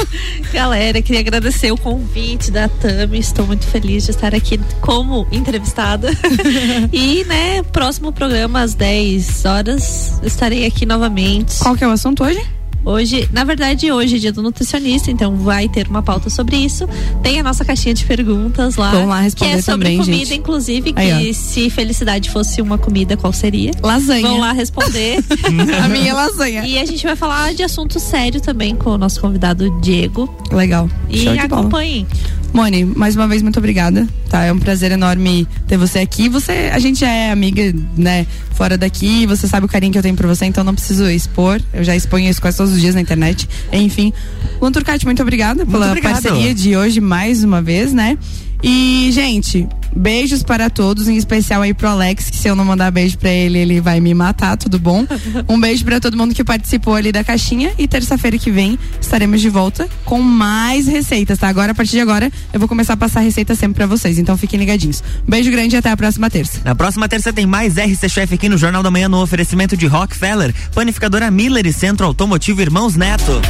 Galera, 0.53 1.03
queria 1.03 1.21
agradecer 1.21 1.71
o 1.71 1.77
convite 1.77 2.51
da 2.51 2.69
Tami. 2.69 3.19
Estou 3.19 3.47
muito 3.47 3.67
feliz 3.67 4.05
de 4.05 4.11
estar 4.11 4.35
aqui 4.35 4.59
como 4.81 5.27
entrevistada. 5.31 6.11
e, 6.93 7.25
né, 7.25 7.63
próximo 7.65 8.13
programa 8.13 8.63
às 8.63 8.75
10 8.75 9.45
horas 9.45 10.21
estarei 10.23 10.65
aqui 10.65 10.87
novamente. 10.87 11.59
Qual 11.59 11.77
que 11.77 11.85
é 11.85 11.89
o 11.89 11.91
assunto 11.91 12.25
hoje? 12.25 12.41
Hoje, 12.85 13.29
na 13.33 13.45
verdade, 13.45 13.91
hoje 13.91 14.17
é 14.17 14.19
dia 14.19 14.33
do 14.33 14.43
nutricionista, 14.43 15.11
então 15.11 15.37
vai 15.37 15.69
ter 15.69 15.89
uma 15.89 16.03
pauta 16.03 16.29
sobre 16.29 16.57
isso. 16.57 16.87
Tem 17.23 17.41
a 17.41 17.43
nossa 17.43 17.65
caixinha 17.65 17.95
de 17.95 18.05
perguntas 18.05 18.77
lá. 18.77 18.91
Vamos 18.91 19.09
lá 19.09 19.21
responder 19.21 19.51
Que 19.53 19.59
é 19.59 19.63
sobre 19.63 19.85
também, 19.87 19.99
comida, 19.99 20.25
gente. 20.27 20.39
inclusive, 20.39 20.93
que 20.93 21.01
Aí, 21.01 21.33
se 21.35 21.71
felicidade 21.71 22.31
fosse 22.31 22.61
uma 22.61 22.77
comida, 22.77 23.17
qual 23.17 23.33
seria? 23.33 23.71
Lasanha. 23.83 24.29
Vão 24.29 24.39
lá 24.39 24.53
responder. 24.53 25.25
A 25.83 25.89
minha 25.89 26.15
lasanha. 26.15 26.67
e 26.67 26.79
a 26.79 26.85
gente 26.85 27.05
vai 27.05 27.17
falar 27.17 27.55
de 27.55 27.63
assunto 27.63 27.99
sério 27.99 28.41
também 28.41 28.75
com 28.77 28.91
o 28.91 28.99
nosso 28.99 29.21
convidado 29.21 29.71
Diego. 29.81 30.29
Legal. 30.53 30.89
E 31.09 31.27
acompanhem. 31.39 32.07
Moni, 32.55 32.85
mais 32.85 33.17
uma 33.17 33.27
vez 33.27 33.43
muito 33.43 33.59
obrigada, 33.59 34.07
tá? 34.31 34.45
É 34.45 34.53
um 34.53 34.59
prazer 34.61 34.93
enorme 34.93 35.45
ter 35.67 35.77
você 35.77 35.99
aqui. 35.99 36.29
Você, 36.29 36.71
a 36.73 36.79
gente 36.79 37.01
já 37.01 37.11
é 37.11 37.33
amiga, 37.33 37.75
né, 37.97 38.25
fora 38.53 38.79
daqui, 38.79 39.27
você 39.27 39.49
sabe 39.49 39.67
o 39.67 39.69
carinho 39.69 39.91
que 39.91 39.99
eu 39.99 40.03
tenho 40.03 40.15
por 40.15 40.27
você, 40.27 40.47
então 40.47 40.63
não 40.63 40.73
preciso 40.73 41.11
expor. 41.11 41.61
Eu 41.73 41.83
já 41.83 41.97
exponho 41.97 42.31
isso 42.31 42.41
quase 42.41 42.57
todos 42.57 42.73
os 42.73 42.81
dias 42.81 42.95
na 42.95 43.01
internet. 43.01 43.49
Enfim, 43.73 44.13
Luan 44.61 44.71
Turcati, 44.71 45.05
muito 45.05 45.21
obrigada 45.21 45.67
pela 45.67 45.89
obrigado. 45.89 46.23
parceria 46.23 46.55
de 46.55 46.77
hoje 46.77 47.01
mais 47.01 47.43
uma 47.43 47.61
vez, 47.61 47.93
né? 47.93 48.17
E, 48.63 49.11
gente, 49.13 49.69
beijos 49.95 50.43
para 50.43 50.69
todos, 50.69 51.09
em 51.09 51.17
especial 51.17 51.63
aí 51.63 51.73
pro 51.73 51.89
Alex, 51.89 52.31
que 52.31 52.37
se 52.37 52.49
eu 52.49 52.57
não 52.57 52.65
mandar 52.65 52.91
beijo 52.91 53.19
pra 53.19 53.31
ele, 53.31 53.59
ele 53.59 53.81
vai 53.81 54.01
me 54.01 54.13
matar, 54.15 54.57
tudo 54.57 54.79
bom? 54.79 55.07
Um 55.49 55.61
beijo 55.61 55.85
para 55.85 56.01
todo 56.01 56.17
mundo 56.17 56.35
que 56.35 56.43
participou 56.43 56.95
ali 56.95 57.13
da 57.13 57.23
caixinha 57.23 57.73
e 57.79 57.87
terça-feira 57.87 58.39
que 58.39 58.51
vem 58.51 58.79
estaremos 59.01 59.41
de 59.41 59.49
volta 59.49 59.89
com 60.05 60.21
mais 60.21 60.87
receitas, 60.87 61.39
tá? 61.39 61.49
Agora, 61.49 61.73
a 61.73 61.75
partir 61.75 61.93
de 61.93 62.01
agora, 62.01 62.31
eu 62.53 62.59
vou 62.59 62.69
começar 62.69 62.95
a 62.95 62.97
passar 62.97 63.21
receita 63.21 63.55
sempre 63.55 63.77
pra 63.77 63.87
vocês, 63.87 64.19
então 64.19 64.37
fiquem 64.37 64.59
ligadinhos. 64.59 65.03
Beijo 65.27 65.51
grande 65.51 65.77
e 65.77 65.79
até 65.79 65.91
a 65.91 65.97
próxima 65.97 66.31
terça. 66.31 66.61
Na 66.65 66.75
próxima 66.75 67.09
terça 67.09 67.33
tem 67.33 67.47
mais 67.47 67.77
RC 67.77 68.09
Chef 68.09 68.35
aqui 68.35 68.49
no 68.49 68.57
Jornal 68.57 68.83
da 68.83 68.91
Manhã 68.91 69.09
no 69.09 69.21
oferecimento 69.23 69.77
de 69.77 69.87
Rockefeller, 69.87 70.55
Panificadora 70.75 71.31
Miller 71.31 71.67
e 71.67 71.73
Centro 71.73 72.07
Automotivo 72.07 72.61
Irmãos 72.61 72.97
Neto. 72.97 73.41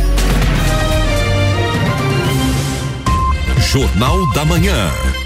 Jornal 3.72 4.33
da 4.33 4.44
Manhã. 4.44 5.24